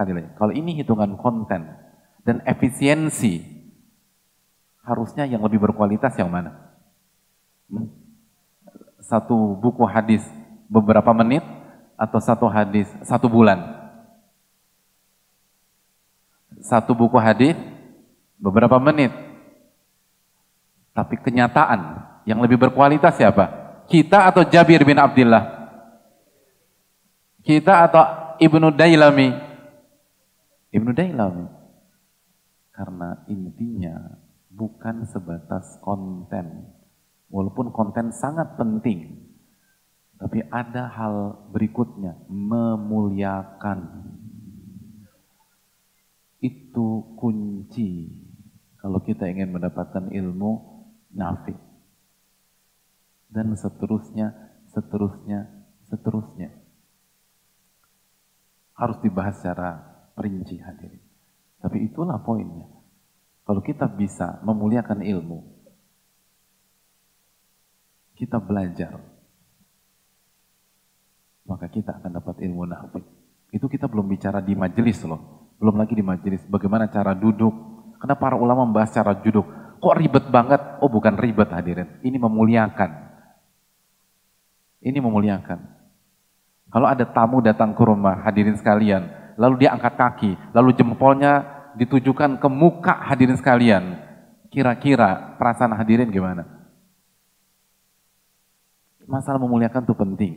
[0.00, 1.76] Sekali lagi, kalau ini hitungan konten
[2.24, 3.44] dan efisiensi,
[4.80, 6.56] harusnya yang lebih berkualitas yang mana?
[9.04, 10.24] Satu buku hadis
[10.72, 11.44] beberapa menit
[12.00, 13.60] atau satu hadis satu bulan?
[16.64, 17.60] Satu buku hadis
[18.40, 19.12] beberapa menit.
[20.96, 23.59] Tapi kenyataan yang lebih berkualitas siapa?
[23.90, 25.44] Kita atau Jabir bin Abdullah?
[27.42, 28.04] Kita atau
[28.38, 29.34] Ibnu Dailami?
[30.70, 31.46] Ibnu Dailami.
[32.70, 34.14] Karena intinya
[34.46, 36.70] bukan sebatas konten.
[37.34, 39.26] Walaupun konten sangat penting.
[40.22, 44.06] Tapi ada hal berikutnya, memuliakan.
[46.38, 48.06] Itu kunci
[48.78, 50.50] kalau kita ingin mendapatkan ilmu
[51.12, 51.69] nafi.
[53.30, 54.34] Dan seterusnya,
[54.74, 55.46] seterusnya,
[55.86, 56.50] seterusnya.
[58.74, 59.78] Harus dibahas secara
[60.18, 61.00] rinci hadirin.
[61.62, 62.66] Tapi itulah poinnya.
[63.46, 65.38] Kalau kita bisa memuliakan ilmu,
[68.18, 68.98] kita belajar,
[71.50, 73.02] maka kita akan dapat ilmu nafi.
[73.50, 75.50] Itu kita belum bicara di majelis loh.
[75.58, 76.46] Belum lagi di majelis.
[76.46, 77.52] Bagaimana cara duduk.
[77.98, 79.44] Karena para ulama membahas cara duduk.
[79.82, 80.78] Kok ribet banget?
[80.80, 82.00] Oh bukan ribet hadirin.
[82.06, 83.09] Ini memuliakan.
[84.80, 85.60] Ini memuliakan.
[86.70, 91.44] Kalau ada tamu datang ke rumah hadirin sekalian, lalu dia angkat kaki, lalu jempolnya
[91.76, 93.98] ditujukan ke muka hadirin sekalian.
[94.50, 96.46] Kira-kira perasaan hadirin gimana?
[99.06, 100.34] Masalah memuliakan itu penting.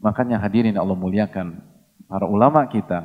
[0.00, 1.60] Makanya hadirin Allah muliakan
[2.08, 3.04] para ulama kita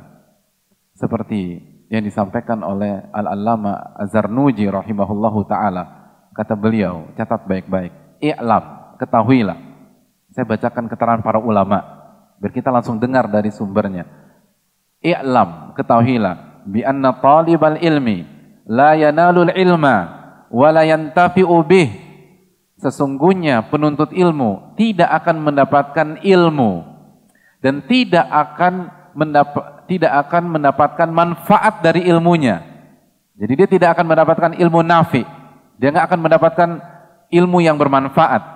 [0.96, 1.60] seperti
[1.92, 5.84] yang disampaikan oleh Al-Allama Azarnuji rahimahullahu taala.
[6.32, 7.92] Kata beliau, catat baik-baik.
[8.20, 9.65] I'lam, ketahuilah.
[10.36, 11.80] Saya bacakan keterangan para ulama
[12.36, 14.04] biar kita langsung dengar dari sumbernya
[15.00, 18.28] i'lam ketahuilah bi anna talibal ilmi
[18.68, 19.96] la yanalul ilma
[20.52, 21.88] wa la yantafi'u bih
[22.76, 26.84] sesungguhnya penuntut ilmu tidak akan mendapatkan ilmu
[27.64, 32.58] dan tidak akan mendapat tidak akan mendapatkan manfaat dari ilmunya.
[33.38, 35.22] Jadi dia tidak akan mendapatkan ilmu nafi.
[35.78, 36.70] Dia nggak akan mendapatkan
[37.30, 38.55] ilmu yang bermanfaat.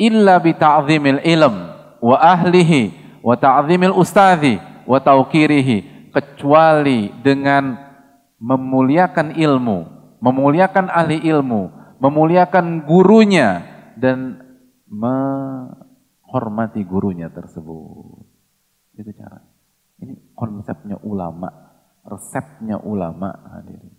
[0.00, 1.54] Illa bi ta'zimil ilm
[2.00, 4.56] wa ahlihi wa ta'zimil ustadhi
[4.88, 7.76] wa taukirihi kecuali dengan
[8.40, 9.78] memuliakan ilmu,
[10.24, 11.68] memuliakan ahli ilmu,
[12.00, 13.60] memuliakan gurunya
[14.00, 14.40] dan
[14.88, 18.24] menghormati gurunya tersebut.
[18.96, 19.44] Itu cara.
[20.00, 21.52] Ini konsepnya ulama,
[22.08, 23.92] resepnya ulama hadirin.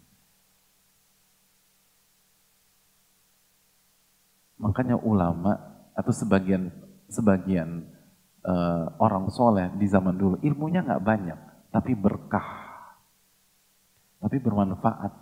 [4.61, 6.72] Makanya ulama atau sebagian
[7.11, 7.84] sebagian
[8.47, 11.39] uh, orang soleh di zaman dulu, ilmunya nggak banyak,
[11.69, 12.49] tapi berkah,
[14.23, 15.13] tapi bermanfaat.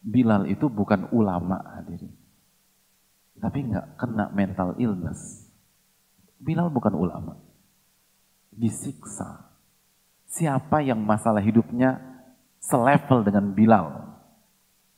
[0.00, 2.08] Bilal itu bukan ulama hadirin,
[3.36, 5.44] tapi nggak kena mental illness.
[6.40, 7.36] Bilal bukan ulama,
[8.48, 9.52] disiksa.
[10.30, 12.00] Siapa yang masalah hidupnya
[12.64, 14.08] selevel dengan Bilal?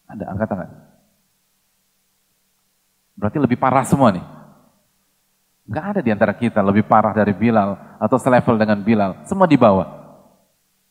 [0.07, 0.71] Ada angkat tangan.
[3.19, 4.42] Berarti lebih parah semua nih.
[5.73, 9.25] Gak ada di antara kita lebih parah dari Bilal atau selevel dengan Bilal.
[9.25, 9.89] Semua di bawah.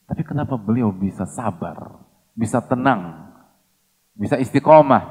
[0.09, 2.01] Tapi kenapa beliau bisa sabar,
[2.33, 3.29] bisa tenang,
[4.17, 5.05] bisa istiqomah,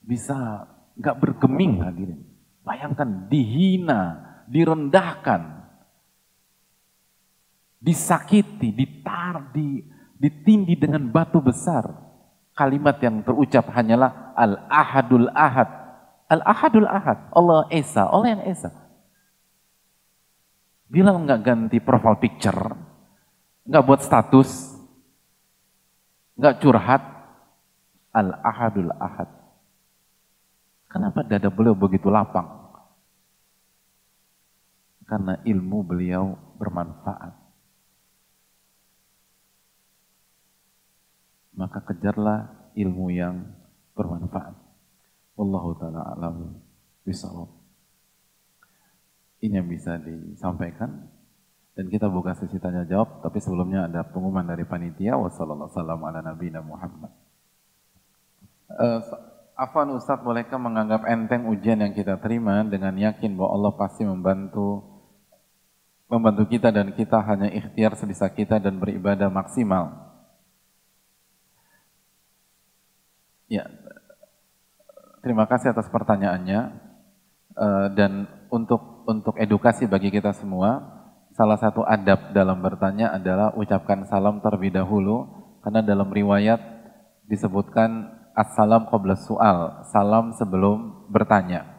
[0.00, 0.64] bisa
[0.96, 2.24] nggak bergeming hadirin.
[2.64, 4.00] Bayangkan dihina,
[4.48, 5.68] direndahkan,
[7.84, 9.84] disakiti, ditar, di,
[10.16, 11.84] ditindih dengan batu besar.
[12.56, 15.83] Kalimat yang terucap hanyalah Al-Ahadul Ahad.
[16.28, 17.30] Al-Ahadul Ahad.
[17.34, 18.72] Allah Esa, Allah yang Esa.
[20.88, 22.76] Bilang nggak ganti profile picture,
[23.66, 24.78] nggak buat status,
[26.38, 27.02] nggak curhat,
[28.14, 29.26] al-ahadul ahad.
[30.86, 32.46] Kenapa dada beliau begitu lapang?
[35.04, 37.34] Karena ilmu beliau bermanfaat.
[41.58, 43.50] Maka kejarlah ilmu yang
[43.98, 44.63] bermanfaat.
[45.34, 46.62] Wallahu ta'ala alam
[47.02, 47.50] bisawab.
[49.42, 51.10] Ini yang bisa disampaikan.
[51.74, 55.18] Dan kita buka sesi tanya jawab, tapi sebelumnya ada pengumuman dari panitia.
[55.18, 57.10] Wassalamualaikum ala nabiyina Muhammad.
[58.70, 59.02] Uh,
[59.58, 64.82] Afan Ustaz, bolehkah menganggap enteng ujian yang kita terima dengan yakin bahwa Allah pasti membantu
[66.06, 70.14] membantu kita dan kita hanya ikhtiar sebisa kita dan beribadah maksimal?
[73.50, 73.66] Ya,
[75.24, 76.92] terima kasih atas pertanyaannya.
[77.54, 80.84] Uh, dan untuk untuk edukasi bagi kita semua,
[81.32, 85.24] salah satu adab dalam bertanya adalah ucapkan salam terlebih dahulu
[85.64, 86.60] karena dalam riwayat
[87.24, 91.72] disebutkan assalam qabla soal, salam sebelum bertanya.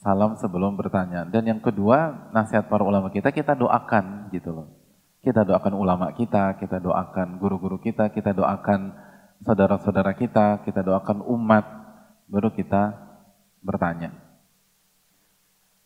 [0.00, 1.24] Salam sebelum bertanya.
[1.24, 4.68] Dan yang kedua, nasihat para ulama kita, kita doakan gitu loh.
[5.24, 8.92] Kita doakan ulama kita, kita doakan guru-guru kita, kita doakan
[9.44, 11.64] saudara-saudara kita, kita doakan umat,
[12.28, 12.94] baru kita
[13.64, 14.24] bertanya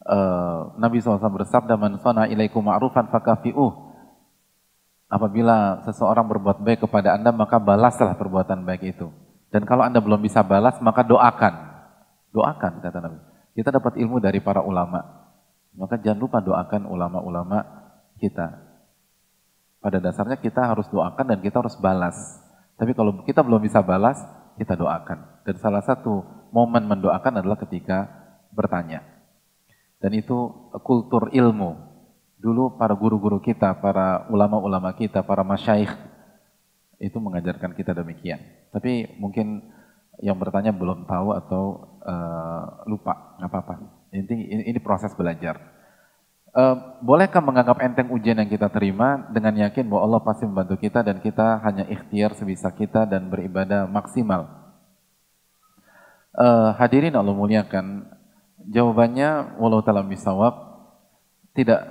[0.08, 3.88] uh, Nabi SAW bersabda, Man sana ilaikum ma'rufan fakafi'uh.
[5.08, 9.08] Apabila seseorang berbuat baik kepada Anda, maka balaslah perbuatan baik itu.
[9.48, 11.54] Dan kalau Anda belum bisa balas, maka doakan.
[12.36, 13.18] Doakan, kata Nabi.
[13.56, 15.00] Kita dapat ilmu dari para ulama.
[15.72, 17.64] Maka jangan lupa doakan ulama-ulama
[18.20, 18.68] kita.
[19.80, 22.16] Pada dasarnya kita harus doakan dan kita harus balas.
[22.76, 24.20] Tapi kalau kita belum bisa balas,
[24.58, 25.46] kita doakan.
[25.46, 28.10] Dan salah satu momen mendoakan adalah ketika
[28.50, 29.06] bertanya.
[30.02, 31.86] Dan itu kultur ilmu.
[32.38, 35.90] Dulu para guru-guru kita, para ulama-ulama kita, para masyaikh
[36.98, 38.38] itu mengajarkan kita demikian.
[38.70, 39.62] Tapi mungkin
[40.18, 41.62] yang bertanya belum tahu atau
[42.02, 43.74] uh, lupa, nggak apa-apa.
[44.14, 45.77] Ini, ini proses belajar.
[46.58, 51.06] Uh, bolehkah menganggap enteng ujian yang kita terima dengan yakin bahwa Allah pasti membantu kita
[51.06, 54.50] dan kita hanya ikhtiar sebisa kita dan beribadah maksimal?
[56.34, 58.10] Uh, hadirin Allah muliakan,
[58.68, 60.52] Jawabannya walau taala misawab
[61.54, 61.86] tidak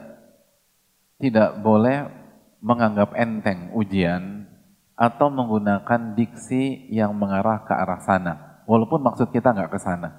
[1.18, 2.12] tidak boleh
[2.60, 4.46] menganggap enteng ujian
[4.94, 8.34] atau menggunakan diksi yang mengarah ke arah sana.
[8.68, 10.10] Walaupun maksud kita nggak ke sana.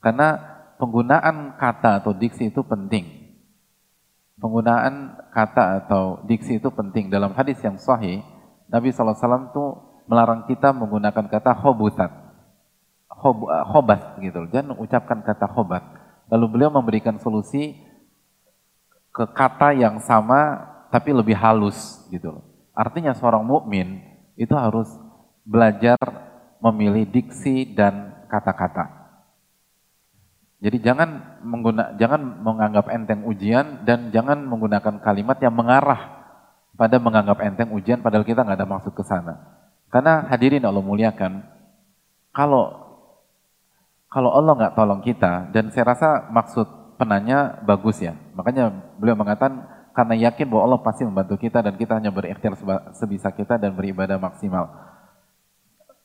[0.00, 0.40] Karena
[0.80, 3.19] penggunaan kata atau diksi itu penting.
[4.40, 7.12] Penggunaan kata atau diksi itu penting.
[7.12, 8.24] Dalam hadis yang sahih,
[8.72, 9.64] Nabi SAW itu
[10.08, 12.08] melarang kita menggunakan kata khobutat.
[13.06, 14.48] Khob, khobat gitu.
[14.48, 15.84] Jangan ucapkan kata khobat.
[16.32, 17.76] Lalu beliau memberikan solusi
[19.12, 22.44] ke kata yang sama tapi lebih halus gitu loh.
[22.72, 24.00] Artinya seorang mukmin
[24.40, 24.88] itu harus
[25.44, 25.98] belajar
[26.62, 28.99] memilih diksi dan kata-kata.
[30.60, 36.20] Jadi jangan mengguna, jangan menganggap enteng ujian dan jangan menggunakan kalimat yang mengarah
[36.76, 39.40] pada menganggap enteng ujian padahal kita nggak ada maksud ke sana.
[39.88, 41.42] Karena hadirin Allah muliakan,
[42.30, 42.90] kalau
[44.10, 46.66] kalau Allah nggak tolong kita, dan saya rasa maksud
[46.98, 48.18] penanya bagus ya.
[48.34, 49.64] Makanya beliau mengatakan,
[49.94, 52.58] karena yakin bahwa Allah pasti membantu kita dan kita hanya berikhtiar
[52.92, 54.66] sebisa kita dan beribadah maksimal.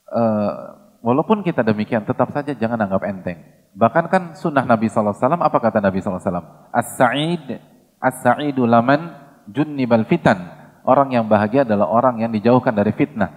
[0.05, 0.53] Uh,
[1.01, 3.41] walaupun kita demikian, tetap saja jangan anggap enteng.
[3.75, 6.71] Bahkan kan sunnah Nabi SAW, apa kata Nabi SAW?
[6.71, 7.59] As-sa'id,
[7.99, 9.11] as-sa'idu laman
[9.51, 10.39] junnibal fitan.
[10.87, 13.27] Orang yang bahagia adalah orang yang dijauhkan dari fitnah.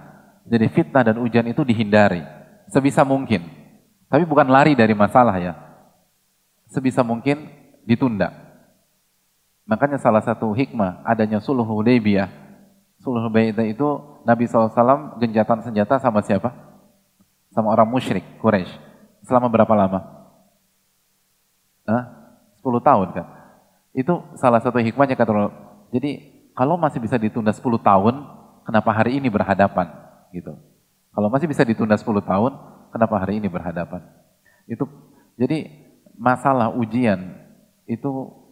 [0.47, 2.23] Jadi fitnah dan ujian itu dihindari.
[2.71, 3.43] Sebisa mungkin.
[4.07, 5.53] Tapi bukan lari dari masalah ya.
[6.71, 7.49] Sebisa mungkin
[7.83, 8.31] ditunda.
[9.65, 12.29] Makanya salah satu hikmah adanya suluh Hudaybiyah.
[13.01, 13.87] Suluh Hudaybiyah itu
[14.25, 16.53] Nabi SAW genjatan senjata sama siapa?
[17.49, 18.69] Sama orang musyrik, Quraisy.
[19.25, 20.18] Selama berapa lama?
[21.89, 22.05] Hah?
[22.61, 23.25] 10 tahun kan?
[23.97, 25.33] Itu salah satu hikmahnya kata.
[25.89, 26.11] Jadi
[26.53, 28.15] kalau masih bisa ditunda 10 tahun,
[28.67, 29.89] kenapa hari ini berhadapan?
[30.29, 30.53] Gitu.
[31.09, 32.51] Kalau masih bisa ditunda 10 tahun,
[32.93, 34.05] kenapa hari ini berhadapan?
[34.69, 34.85] Itu
[35.39, 35.65] jadi
[36.19, 37.33] masalah ujian
[37.89, 38.09] itu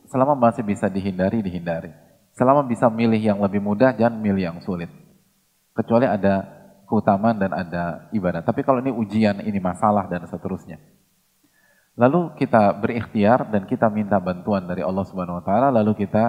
[0.10, 1.94] selama masih bisa dihindari dihindari.
[2.34, 4.90] Selama bisa milih yang lebih mudah, jangan milih yang sulit.
[5.74, 6.46] Kecuali ada
[6.88, 8.42] keutamaan dan ada ibadah.
[8.42, 10.80] Tapi kalau ini ujian, ini masalah dan seterusnya.
[11.98, 16.24] Lalu kita berikhtiar dan kita minta bantuan dari Allah Subhanahu wa taala lalu kita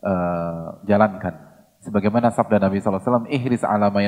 [0.00, 1.52] uh, jalankan.
[1.84, 4.00] Sebagaimana sabda Nabi SAW, ihris ala ma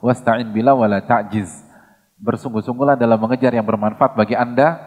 [0.00, 1.50] wasta'in bila wala ta'jiz.
[2.20, 4.78] Bersungguh-sungguhlah dalam mengejar yang bermanfaat bagi Anda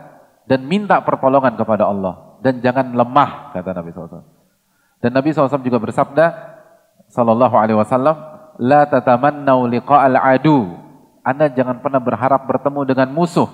[0.48, 4.28] dan minta pertolongan kepada Allah dan jangan lemah kata Nabi SAW.
[5.00, 6.26] Dan Nabi SAW juga bersabda
[7.12, 8.16] sallallahu alaihi wasallam,
[8.60, 10.76] la tatamannau liqa'al adu.
[11.24, 13.48] Anda jangan pernah berharap bertemu dengan musuh.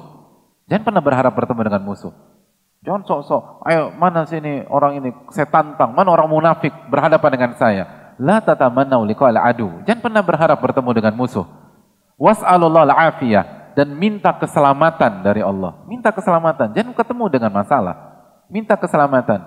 [0.70, 2.14] Jangan pernah berharap bertemu dengan musuh.
[2.80, 8.16] Jangan sok-sok, ayo mana sini orang ini saya tantang, mana orang munafik berhadapan dengan saya.
[8.16, 9.84] La tatamannau liqa'al adu.
[9.84, 11.44] Jangan pernah berharap bertemu dengan musuh.
[12.16, 15.84] Was'alullah al-afiyah dan minta keselamatan dari Allah.
[15.92, 18.10] Minta keselamatan, jangan ketemu dengan masalah
[18.52, 19.46] minta keselamatan.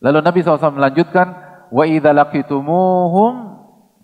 [0.00, 1.26] Lalu Nabi SAW melanjutkan,
[1.72, 3.32] wa idza laqitumuhum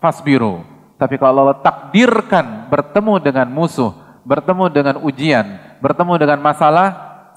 [0.00, 0.64] fasbiru.
[0.96, 3.92] Tapi kalau Allah takdirkan bertemu dengan musuh,
[4.24, 6.88] bertemu dengan ujian, bertemu dengan masalah,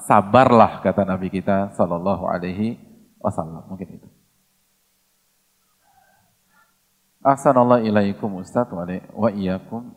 [0.03, 2.79] sabarlah kata Nabi kita sallallahu alaihi
[3.19, 3.67] wasallam.
[3.67, 4.07] Mungkin itu.
[7.19, 9.91] Ahsanallah ilaikum Ustaz wa iyyakum.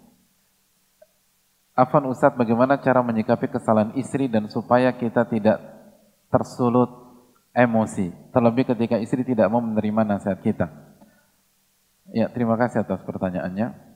[1.73, 5.57] Afan Ustaz, bagaimana cara menyikapi kesalahan istri dan supaya kita tidak
[6.29, 6.91] tersulut
[7.57, 10.67] emosi, terlebih ketika istri tidak mau menerima nasihat kita.
[12.13, 13.92] Ya, terima kasih atas pertanyaannya.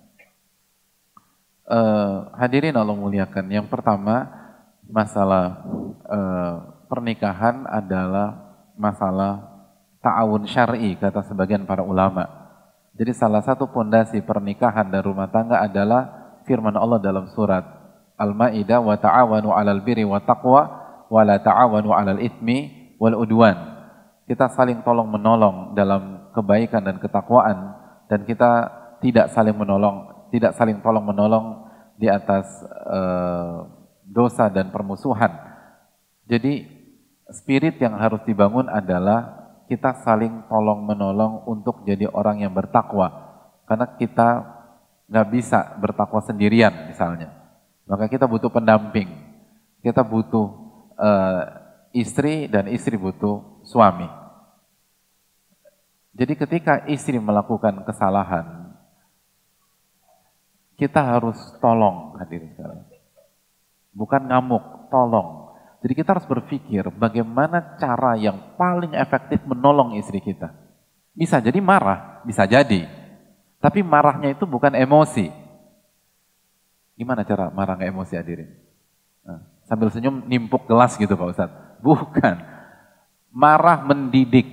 [1.67, 3.51] Uh, hadirin Allah muliakan.
[3.51, 4.31] Yang pertama,
[4.87, 5.67] masalah
[6.07, 6.55] uh,
[6.87, 8.39] pernikahan adalah
[8.79, 9.43] masalah
[9.99, 12.31] ta'awun syar'i kata sebagian para ulama.
[12.97, 17.67] Jadi salah satu pondasi pernikahan dan rumah tangga adalah firman Allah dalam surat
[18.17, 20.63] Al-Maidah wa ta'awanu 'alal birri wa taqwa
[21.13, 23.77] wala ta'awanu 'alal itsmi wal udwan.
[24.25, 27.77] Kita saling tolong menolong dalam kebaikan dan ketakwaan
[28.09, 28.73] dan kita
[29.05, 31.65] tidak saling menolong, tidak saling tolong menolong
[31.97, 32.45] di atas
[32.85, 33.65] uh,
[34.05, 35.33] dosa dan permusuhan.
[36.29, 36.69] Jadi
[37.33, 43.09] spirit yang harus dibangun adalah kita saling tolong menolong untuk jadi orang yang bertakwa.
[43.65, 44.29] Karena kita
[45.09, 47.33] nggak bisa bertakwa sendirian misalnya.
[47.89, 49.09] Maka kita butuh pendamping.
[49.81, 50.47] Kita butuh
[51.01, 51.43] uh,
[51.97, 54.07] istri dan istri butuh suami.
[56.17, 58.56] Jadi ketika istri melakukan kesalahan,
[60.77, 62.86] kita harus tolong hadirin sekalian.
[63.97, 65.57] Bukan ngamuk, tolong.
[65.81, 70.53] Jadi kita harus berpikir bagaimana cara yang paling efektif menolong istri kita.
[71.16, 72.85] Bisa jadi marah, bisa jadi.
[73.57, 75.32] Tapi marahnya itu bukan emosi.
[76.97, 78.51] Gimana cara marah nggak emosi hadirin?
[79.24, 81.59] Nah, Sambil senyum nimpuk gelas gitu Pak Ustadz.
[81.82, 82.36] Bukan.
[83.35, 84.47] Marah mendidik.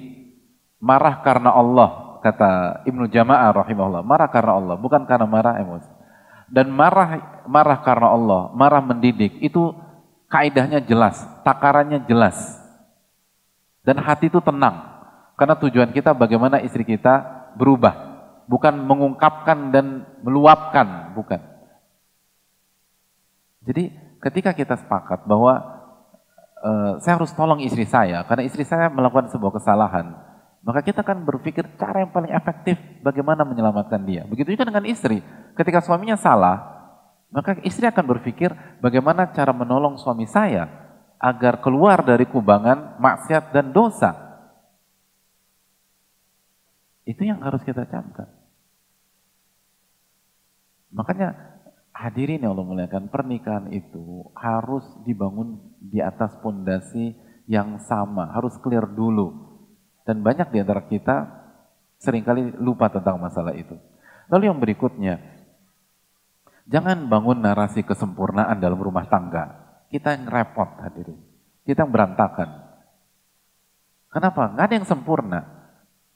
[0.81, 4.03] Marah karena Allah, kata Ibnu Jama'ah rahimahullah.
[4.03, 5.92] Marah karena Allah, bukan karena marah emosi.
[6.53, 9.73] Dan marah marah karena Allah, marah mendidik, itu
[10.29, 12.37] kaidahnya jelas, takarannya jelas.
[13.81, 14.93] Dan hati itu tenang.
[15.33, 18.13] Karena tujuan kita bagaimana istri kita berubah.
[18.45, 21.41] Bukan mengungkapkan dan meluapkan, bukan.
[23.63, 23.89] Jadi
[24.19, 25.57] ketika kita sepakat bahwa
[26.63, 30.15] uh, saya harus tolong istri saya karena istri saya melakukan sebuah kesalahan,
[30.63, 34.23] maka kita akan berpikir cara yang paling efektif bagaimana menyelamatkan dia.
[34.23, 35.19] Begitu juga dengan istri.
[35.59, 36.57] Ketika suaminya salah,
[37.29, 38.49] maka istri akan berpikir
[38.79, 40.71] bagaimana cara menolong suami saya
[41.19, 44.15] agar keluar dari kubangan maksiat dan dosa.
[47.03, 48.31] Itu yang harus kita camkan.
[50.95, 51.53] Makanya
[51.93, 57.13] Hadirin yang Allah muliakan, pernikahan itu harus dibangun di atas pondasi
[57.45, 59.42] yang sama, harus clear dulu.
[60.03, 61.43] Dan banyak di antara kita
[61.95, 63.79] sering kali lupa tentang masalah itu.
[64.27, 65.23] Lalu yang berikutnya,
[66.67, 69.63] jangan bangun narasi kesempurnaan dalam rumah tangga.
[69.87, 71.19] Kita yang repot hadirin,
[71.63, 72.49] kita yang berantakan.
[74.11, 74.51] Kenapa?
[74.51, 75.39] Nggak ada yang sempurna.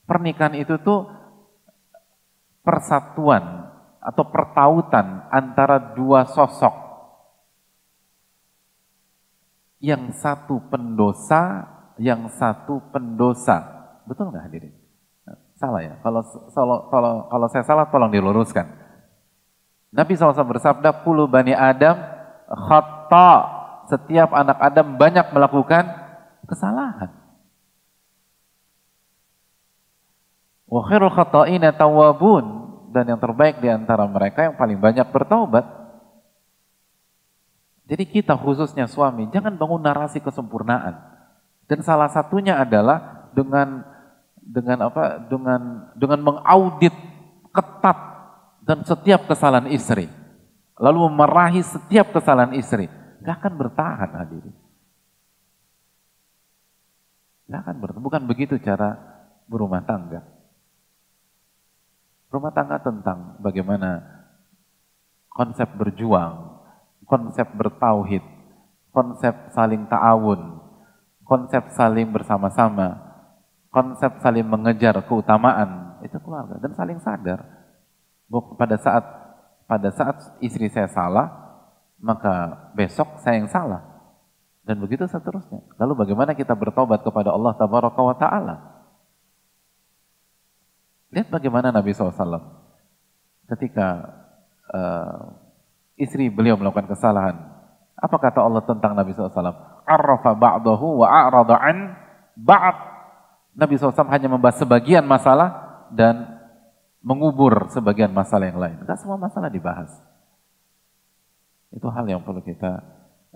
[0.07, 1.07] Pernikahan itu tuh
[2.63, 3.71] persatuan
[4.03, 6.75] atau pertautan antara dua sosok.
[9.77, 11.69] Yang satu pendosa,
[12.01, 13.76] yang satu pendosa.
[14.07, 14.73] Betul nggak hadirin?
[15.59, 15.93] Salah ya?
[15.99, 16.21] Kalau,
[16.87, 18.63] kalau, kalau, saya salah tolong diluruskan.
[19.91, 21.97] Nabi SAW bersabda, Puluh Bani Adam
[22.47, 23.57] khata.
[23.87, 25.87] Setiap anak Adam banyak melakukan
[26.43, 27.07] kesalahan.
[30.67, 31.71] Wa khairul khata'ina
[32.91, 35.63] dan yang terbaik di antara mereka yang paling banyak bertaubat.
[37.87, 40.99] Jadi kita khususnya suami, jangan bangun narasi kesempurnaan.
[41.71, 43.87] Dan salah satunya adalah dengan
[44.47, 45.19] dengan apa?
[45.27, 46.95] Dengan dengan mengaudit
[47.51, 47.99] ketat
[48.63, 50.07] dan setiap kesalahan istri.
[50.79, 52.87] Lalu memarahi setiap kesalahan istri.
[53.25, 54.55] Gak akan bertahan hadirin.
[57.49, 58.03] Gak akan bertahan.
[58.03, 58.95] Bukan begitu cara
[59.49, 60.21] berumah tangga.
[62.27, 64.03] Rumah tangga tentang bagaimana
[65.31, 66.59] konsep berjuang,
[67.07, 68.21] konsep bertauhid,
[68.91, 70.59] konsep saling ta'awun,
[71.23, 73.06] konsep saling bersama-sama,
[73.77, 76.57] konsep saling mengejar keutamaan, itu keluarga.
[76.57, 77.45] Dan saling sadar
[78.57, 79.05] pada saat
[79.69, 81.29] pada saat istri saya salah,
[82.01, 83.85] maka besok saya yang salah.
[84.65, 85.61] Dan begitu seterusnya.
[85.77, 88.55] Lalu bagaimana kita bertobat kepada Allah Tabaraka wa Ta'ala?
[91.13, 92.11] Lihat bagaimana Nabi SAW
[93.47, 93.87] ketika
[94.75, 95.39] uh,
[95.95, 97.47] istri beliau melakukan kesalahan.
[97.95, 99.31] Apa kata Allah tentang Nabi SAW?
[99.87, 101.95] Arrafa ba'dahu wa a'rada an
[102.35, 102.96] ba'd.
[103.57, 106.37] Nabi SAW hanya membahas sebagian masalah dan
[107.01, 108.77] mengubur sebagian masalah yang lain.
[108.85, 109.89] Enggak semua masalah dibahas.
[111.73, 112.85] Itu hal yang perlu kita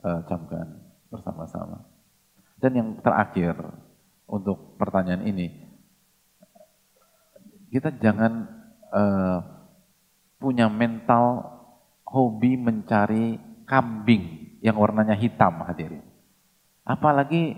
[0.06, 0.78] uh, camkan
[1.10, 1.90] bersama-sama.
[2.62, 3.58] Dan yang terakhir
[4.30, 5.50] untuk pertanyaan ini,
[7.74, 8.46] kita jangan
[8.94, 9.40] uh,
[10.38, 11.50] punya mental
[12.06, 16.06] hobi mencari kambing yang warnanya hitam hadirin.
[16.86, 17.58] Apalagi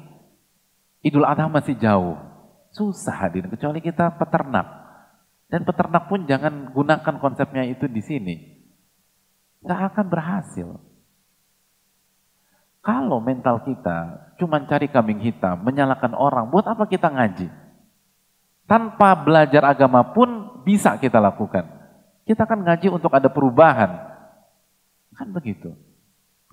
[1.03, 2.15] Idul Adha masih jauh.
[2.73, 4.65] Susah hadirin, kecuali kita peternak.
[5.45, 8.35] Dan peternak pun jangan gunakan konsepnya itu di sini.
[9.61, 10.69] Gak akan berhasil.
[12.83, 13.99] Kalau mental kita
[14.41, 17.47] cuma cari kambing hitam, menyalahkan orang, buat apa kita ngaji?
[18.65, 21.69] Tanpa belajar agama pun bisa kita lakukan.
[22.25, 23.91] Kita akan ngaji untuk ada perubahan.
[25.13, 25.77] Kan begitu.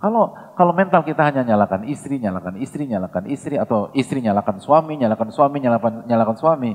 [0.01, 4.97] Kalau kalau mental kita hanya nyalakan istri, nyalakan istri, nyalakan istri, atau istri nyalakan suami,
[4.97, 6.73] nyalakan suami, nyalakan, nyalakan suami,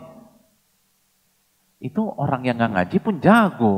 [1.82, 3.76] itu orang yang nggak ngaji pun jago.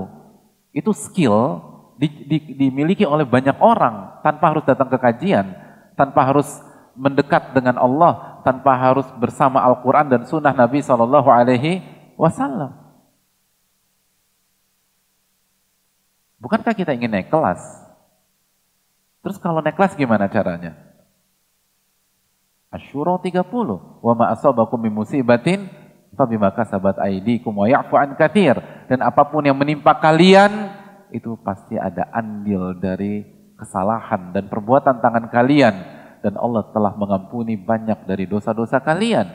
[0.75, 1.63] Itu skill
[1.95, 5.55] di, di, dimiliki oleh banyak orang tanpa harus datang ke kajian,
[5.95, 6.47] tanpa harus
[6.91, 11.81] mendekat dengan Allah, tanpa harus bersama Al-Quran dan Sunnah Nabi Shallallahu Alaihi
[12.19, 12.75] Wasallam.
[16.37, 17.59] Bukankah kita ingin naik kelas?
[19.27, 20.79] Terus kalau naik kelas gimana caranya?
[22.71, 23.43] Asyura 30.
[23.99, 25.67] Wa ma asabakum min musibatin
[26.15, 28.55] Fabima kasabat aidikum wa ya'fu an kathir.
[28.87, 30.71] Dan apa pun yang menimpa kalian,
[31.11, 33.27] itu pasti ada andil dari
[33.59, 35.75] kesalahan dan perbuatan tangan kalian.
[36.23, 39.27] Dan Allah telah mengampuni banyak dari dosa-dosa kalian.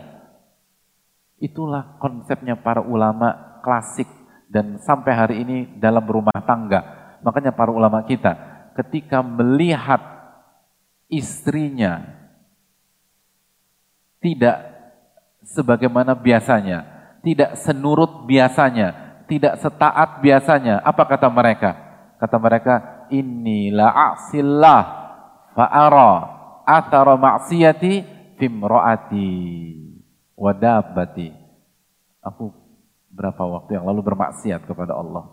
[1.37, 4.09] Itulah konsepnya para ulama klasik
[4.49, 6.81] dan sampai hari ini dalam rumah tangga.
[7.21, 10.01] Makanya para ulama kita ketika melihat
[11.13, 12.23] istrinya
[14.23, 14.73] tidak
[15.43, 16.87] sebagaimana biasanya,
[17.27, 20.81] tidak senurut biasanya, tidak setaat biasanya.
[20.81, 21.71] Apa kata mereka?
[22.23, 22.75] Kata mereka,
[23.11, 24.83] inilah asillah
[25.59, 26.13] fa'ara
[26.63, 28.07] athara maksiyati
[28.39, 29.31] fimro'ati
[30.39, 31.35] wadabati.
[32.23, 32.55] Aku
[33.11, 35.27] berapa waktu yang lalu bermaksiat kepada Allah.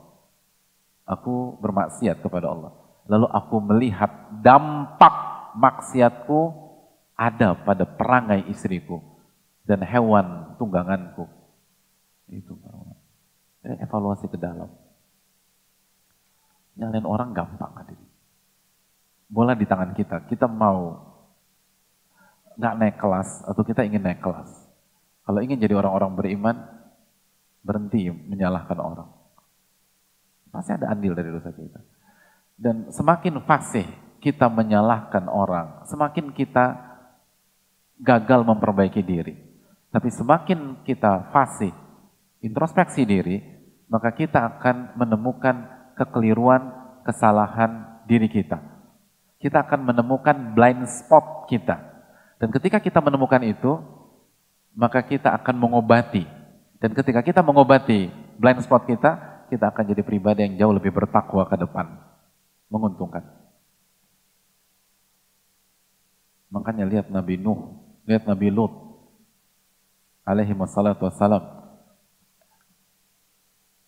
[1.05, 2.73] Aku bermaksiat kepada Allah.
[3.09, 4.11] Lalu aku melihat
[4.45, 5.13] dampak
[5.57, 6.53] maksiatku
[7.17, 9.01] ada pada perangai istriku
[9.65, 11.25] dan hewan tungganganku.
[12.29, 12.53] Itu
[13.65, 14.69] eh, evaluasi ke dalam.
[16.77, 17.97] Nyalain orang gampang hadir.
[19.25, 20.29] Bola di tangan kita.
[20.29, 21.09] Kita mau
[22.61, 24.53] nggak naik kelas atau kita ingin naik kelas.
[25.25, 26.55] Kalau ingin jadi orang-orang beriman,
[27.65, 29.09] berhenti menyalahkan orang.
[30.49, 31.98] Pasti ada andil dari dosa kita.
[32.59, 33.87] Dan semakin fasih
[34.19, 36.75] kita menyalahkan orang, semakin kita
[38.03, 39.39] gagal memperbaiki diri.
[39.95, 41.71] Tapi semakin kita fasih,
[42.43, 43.39] introspeksi diri,
[43.87, 46.75] maka kita akan menemukan kekeliruan,
[47.07, 48.59] kesalahan diri kita.
[49.39, 51.79] Kita akan menemukan blind spot kita.
[52.43, 53.79] Dan ketika kita menemukan itu,
[54.75, 56.27] maka kita akan mengobati.
[56.79, 61.47] Dan ketika kita mengobati blind spot kita, kita akan jadi pribadi yang jauh lebih bertakwa
[61.47, 62.08] ke depan.
[62.69, 63.25] Menguntungkan.
[66.49, 67.77] Makanya lihat Nabi Nuh,
[68.09, 68.73] lihat Nabi Lut,
[70.25, 71.41] alaihi wassalatu wassalam.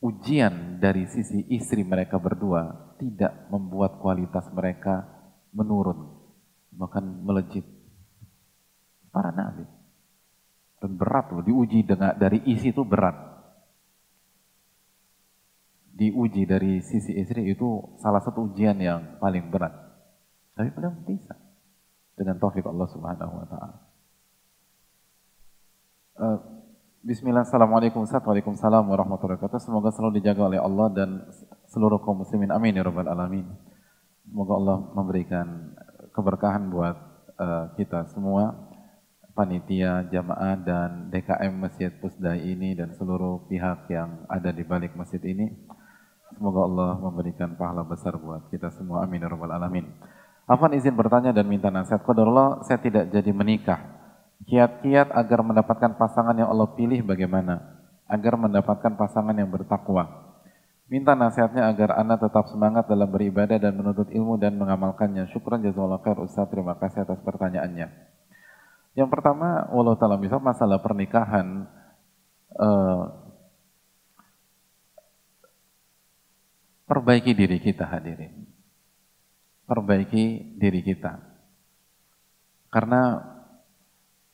[0.01, 5.05] Ujian dari sisi istri mereka berdua tidak membuat kualitas mereka
[5.53, 6.09] menurun,
[6.73, 7.65] bahkan melejit.
[9.11, 9.67] Para nabi.
[10.81, 13.30] Dan berat loh, diuji dengan dari isi itu berat.
[15.91, 19.75] Diuji dari sisi istri itu salah satu ujian yang paling berat.
[20.55, 21.35] Tapi belum bisa.
[22.15, 23.77] Dengan taufik Allah subhanahu wa ta'ala.
[26.21, 26.39] Eh,
[27.01, 29.57] Bismillah, Assalamualaikum Waalaikumsalam warahmatullahi wabarakatuh.
[29.57, 31.09] Semoga selalu dijaga oleh Allah dan
[31.65, 32.53] seluruh kaum muslimin.
[32.53, 33.49] Amin ya rabbal alamin.
[34.21, 35.73] Semoga Allah memberikan
[36.13, 36.93] keberkahan buat
[37.41, 38.53] uh, kita semua,
[39.33, 45.25] panitia, jamaah dan DKM Masjid Pusdai ini dan seluruh pihak yang ada di balik masjid
[45.25, 45.49] ini.
[46.41, 49.05] Semoga Allah memberikan pahala besar buat kita semua.
[49.05, 49.85] Amin ya rabbal alamin.
[50.49, 52.01] Afan izin bertanya dan minta nasihat.
[52.01, 54.01] Qadarullah, saya tidak jadi menikah
[54.49, 57.61] Kiat-kiat agar mendapatkan pasangan yang Allah pilih bagaimana?
[58.09, 60.33] Agar mendapatkan pasangan yang bertakwa.
[60.89, 65.29] Minta nasihatnya agar Anda tetap semangat dalam beribadah dan menuntut ilmu dan mengamalkannya.
[65.31, 67.87] Syukran jazakallah khair Ustaz, terima kasih atas pertanyaannya.
[68.97, 71.63] Yang pertama, walau ta'ala misal masalah pernikahan,
[72.59, 73.20] uh,
[76.91, 78.43] perbaiki diri kita hadirin.
[79.63, 81.23] Perbaiki diri kita.
[82.67, 83.15] Karena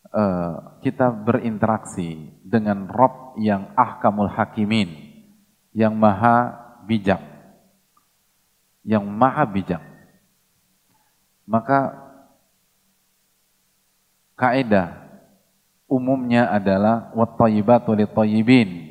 [0.10, 4.90] uh, kita berinteraksi dengan Rob yang ahkamul hakimin,
[5.78, 6.58] yang maha
[6.90, 7.22] bijak,
[8.82, 9.84] yang maha bijak.
[11.46, 11.94] Maka
[14.34, 14.98] kaidah
[15.86, 18.86] umumnya adalah wat-thayyibatu lit-thayyibin.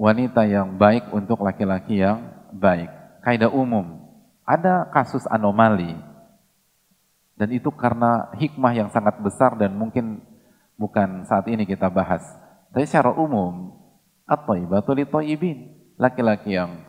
[0.00, 2.24] Wanita yang baik untuk laki-laki yang
[2.56, 2.88] baik.
[3.20, 4.00] Kaidah umum.
[4.48, 5.92] Ada kasus anomali
[7.40, 10.20] dan itu karena hikmah yang sangat besar dan mungkin
[10.76, 12.20] bukan saat ini kita bahas.
[12.68, 13.72] Tapi secara umum,
[14.28, 15.08] at-thayyibatu li
[15.96, 16.84] Laki-laki yang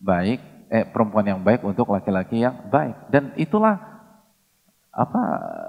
[0.00, 0.40] baik,
[0.72, 3.12] eh perempuan yang baik untuk laki-laki yang baik.
[3.12, 3.76] Dan itulah
[4.88, 5.22] apa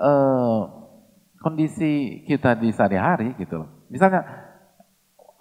[0.07, 0.59] eh,
[1.43, 3.69] kondisi kita di sehari-hari gitu loh.
[3.91, 4.23] Misalnya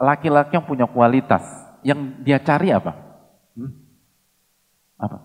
[0.00, 1.44] laki-laki yang punya kualitas,
[1.84, 2.96] yang dia cari apa?
[3.52, 3.72] Hmm?
[4.96, 5.18] Apa?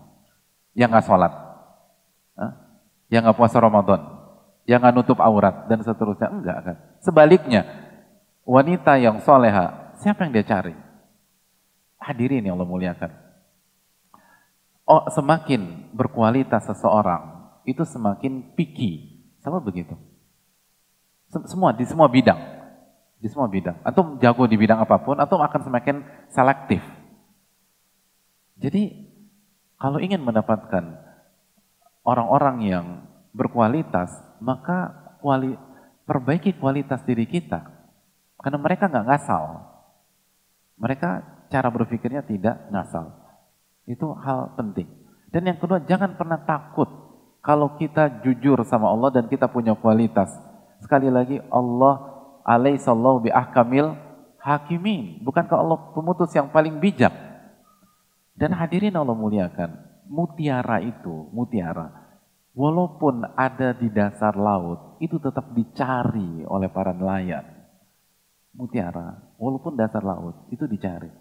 [0.76, 1.32] Yang nggak sholat,
[3.08, 4.00] yang nggak puasa Ramadan,
[4.68, 6.76] yang nggak nutup aurat dan seterusnya enggak kan?
[7.00, 7.64] Sebaliknya,
[8.44, 10.76] wanita yang soleha, siapa yang dia cari?
[11.96, 13.10] Hadirin yang Allah muliakan.
[14.86, 19.18] Oh, semakin berkualitas seseorang, itu semakin picky.
[19.42, 19.98] Sama begitu.
[21.50, 22.38] Semua di semua bidang,
[23.26, 23.82] di semua bidang.
[23.82, 26.78] Atau jago di bidang apa pun, atau akan semakin selektif.
[28.62, 29.10] Jadi
[29.82, 30.94] kalau ingin mendapatkan
[32.06, 32.86] orang-orang yang
[33.34, 35.58] berkualitas, maka kuali,
[36.06, 37.66] perbaiki kualitas diri kita.
[38.38, 39.44] Karena mereka nggak ngasal.
[40.78, 41.10] Mereka
[41.50, 43.10] cara berpikirnya tidak ngasal.
[43.90, 44.86] Itu hal penting.
[45.34, 46.86] Dan yang kedua, jangan pernah takut
[47.42, 50.30] kalau kita jujur sama Allah dan kita punya kualitas.
[50.80, 52.15] Sekali lagi, Allah
[52.46, 53.98] alaihissallahu bi ahkamil
[54.38, 55.26] hakimin.
[55.26, 57.10] Bukankah Allah pemutus yang paling bijak?
[58.38, 61.90] Dan hadirin Allah muliakan mutiara itu, mutiara,
[62.54, 67.44] walaupun ada di dasar laut, itu tetap dicari oleh para nelayan.
[68.56, 71.12] Mutiara, walaupun dasar laut, itu dicari.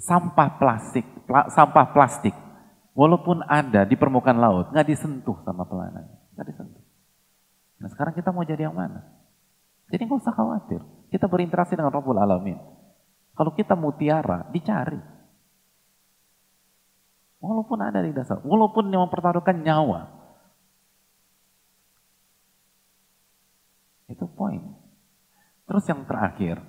[0.00, 2.32] Sampah plastik, pla, sampah plastik,
[2.96, 6.79] walaupun ada di permukaan laut, nggak disentuh sama pelayanan, nggak disentuh.
[7.80, 9.00] Nah sekarang kita mau jadi yang mana?
[9.88, 10.80] Jadi nggak usah khawatir.
[11.10, 12.60] Kita berinteraksi dengan Rabbul Alamin.
[13.34, 15.00] Kalau kita mutiara, dicari.
[17.40, 20.12] Walaupun ada di dasar, walaupun yang mempertaruhkan nyawa.
[24.12, 24.60] Itu poin.
[25.64, 26.60] Terus yang terakhir,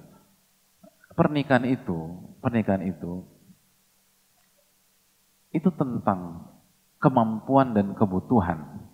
[1.11, 3.27] pernikahan itu, pernikahan itu,
[5.51, 6.47] itu tentang
[7.03, 8.87] kemampuan dan kebutuhan.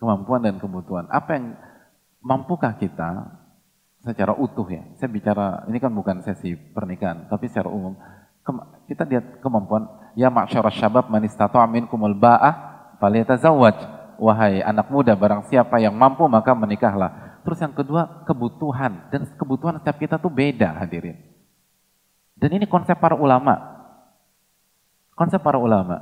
[0.00, 1.04] Kemampuan dan kebutuhan.
[1.12, 1.60] Apa yang
[2.24, 3.36] mampukah kita
[4.00, 4.80] secara utuh ya?
[4.96, 8.00] Saya bicara, ini kan bukan sesi pernikahan, tapi secara umum.
[8.88, 9.86] Kita lihat kemampuan.
[10.16, 14.00] Ya ma'syarah syabab man istata'a minkumul ba'ah falyatazawwaj.
[14.20, 17.40] Wahai anak muda barang siapa yang mampu maka menikahlah.
[17.44, 19.12] Terus yang kedua kebutuhan.
[19.12, 21.16] Dan kebutuhan setiap kita tuh beda hadirin.
[22.36, 23.56] Dan ini konsep para ulama.
[25.12, 26.00] Konsep para ulama.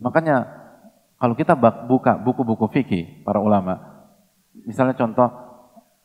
[0.00, 0.48] Makanya
[1.18, 4.06] kalau kita buka buku-buku fikih para ulama
[4.66, 5.26] misalnya contoh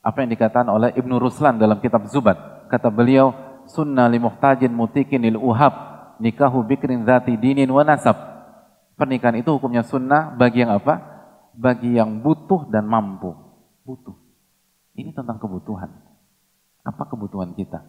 [0.04, 3.32] apa yang dikatakan oleh Ibnu Ruslan dalam kitab Zubat kata beliau
[3.70, 8.16] sunnah li muhtajin mutikin lil uhab nikahu bikrin zati dinin wa nasab.
[8.94, 11.02] Pernikahan itu hukumnya sunnah bagi yang apa?
[11.54, 13.34] Bagi yang butuh dan mampu.
[13.84, 14.16] Butuh.
[14.94, 15.90] Ini tentang kebutuhan.
[16.86, 17.82] Apa kebutuhan kita?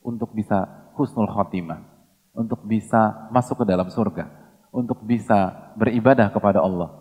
[0.00, 1.82] Untuk bisa husnul khotimah.
[2.30, 4.49] Untuk bisa masuk ke dalam surga.
[4.70, 6.94] Untuk bisa beribadah kepada Allah.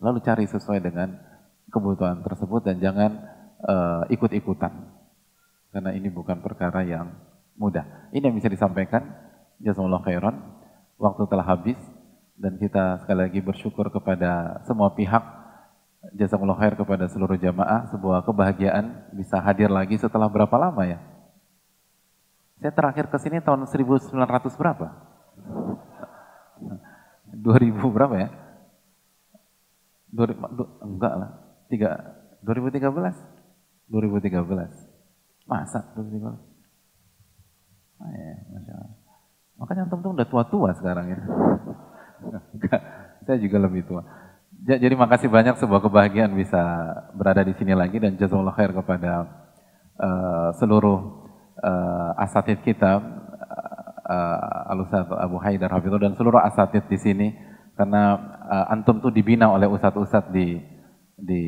[0.00, 1.12] Lalu cari sesuai dengan
[1.68, 3.10] kebutuhan tersebut dan jangan
[3.62, 4.72] uh, ikut-ikutan.
[5.70, 7.12] Karena ini bukan perkara yang
[7.60, 8.10] mudah.
[8.16, 9.04] Ini yang bisa disampaikan.
[9.60, 10.36] Jazakallah khairan.
[10.96, 11.76] Waktu telah habis
[12.40, 15.40] dan kita sekali lagi bersyukur kepada semua pihak
[16.16, 20.96] Jazakumullah khair kepada seluruh jamaah, sebuah kebahagiaan bisa hadir lagi setelah berapa lama ya?
[22.56, 24.16] Saya terakhir ke sini tahun 1900
[24.56, 24.86] berapa?
[27.34, 28.28] 2000 berapa ya?
[30.10, 30.42] 2000,
[30.82, 31.30] enggak lah,
[31.70, 33.14] 3, 2013?
[33.90, 34.90] 2013.
[35.46, 36.50] Masa 2013?
[38.00, 38.96] Ah, ya, Masya Allah.
[39.60, 41.20] Makanya antum tuh udah tua-tua sekarang ya.
[43.28, 44.02] Saya juga lebih tua.
[44.60, 46.60] Jadi makasih banyak sebuah kebahagiaan bisa
[47.16, 49.12] berada di sini lagi dan jazakallah khair kepada
[49.96, 51.28] uh, seluruh
[51.60, 53.00] uh, asatid kita
[54.10, 54.82] uh, Al
[55.22, 57.28] Abu Haidar Hafizullah dan seluruh asatid di sini
[57.78, 58.18] karena
[58.50, 60.58] uh, antum tuh dibina oleh ustadz-ustadz di
[61.20, 61.42] di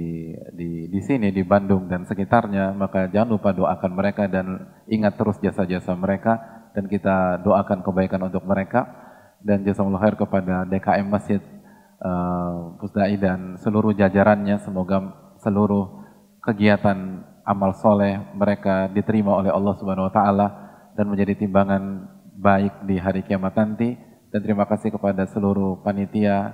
[0.54, 5.40] di di sini di Bandung dan sekitarnya maka jangan lupa doakan mereka dan ingat terus
[5.42, 8.88] jasa-jasa mereka dan kita doakan kebaikan untuk mereka.
[9.42, 11.42] Dan jazakallah khair kepada DKM Masjid
[11.98, 14.62] uh, Pusdai dan seluruh jajarannya.
[14.62, 15.02] Semoga
[15.42, 16.06] seluruh
[16.42, 20.46] kegiatan amal soleh mereka diterima oleh Allah Subhanahu Wa Taala
[20.94, 22.06] dan menjadi timbangan
[22.42, 23.94] baik di hari kiamat nanti
[24.34, 26.50] dan terima kasih kepada seluruh panitia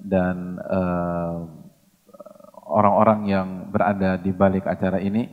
[0.00, 1.44] dan uh,
[2.64, 5.28] orang-orang uh, yang berada di balik acara ini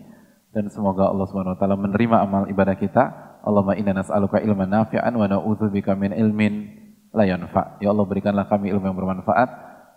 [0.52, 3.04] dan semoga Allah taala menerima amal ibadah kita.
[3.44, 6.54] Allahumma inna nas'aluka ilman nafi'an wa na'udzubika min ilmin
[7.12, 7.80] la yanfa.
[7.84, 9.50] Ya Allah berikanlah kami ilmu yang bermanfaat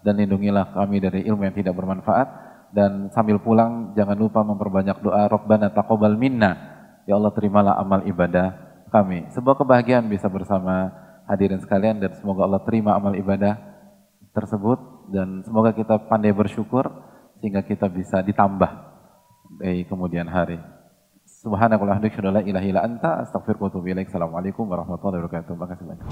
[0.03, 2.27] dan lindungilah kami dari ilmu yang tidak bermanfaat
[2.75, 6.75] dan sambil pulang jangan lupa memperbanyak doa Rabbana taqabbal minna.
[7.07, 9.27] Ya Allah terimalah amal ibadah kami.
[9.35, 10.91] Sebuah kebahagiaan bisa bersama
[11.27, 13.59] hadirin sekalian dan semoga Allah terima amal ibadah
[14.31, 16.87] tersebut dan semoga kita pandai bersyukur
[17.41, 18.71] sehingga kita bisa ditambah
[19.61, 20.59] di kemudian hari.
[21.27, 24.11] Subhanakallahumma wa ilaha illa anta astaghfiruka wa atubu ilaik.
[24.11, 25.55] Assalamualaikum warahmatullahi wabarakatuh.
[25.55, 26.07] Terima kasih banyak.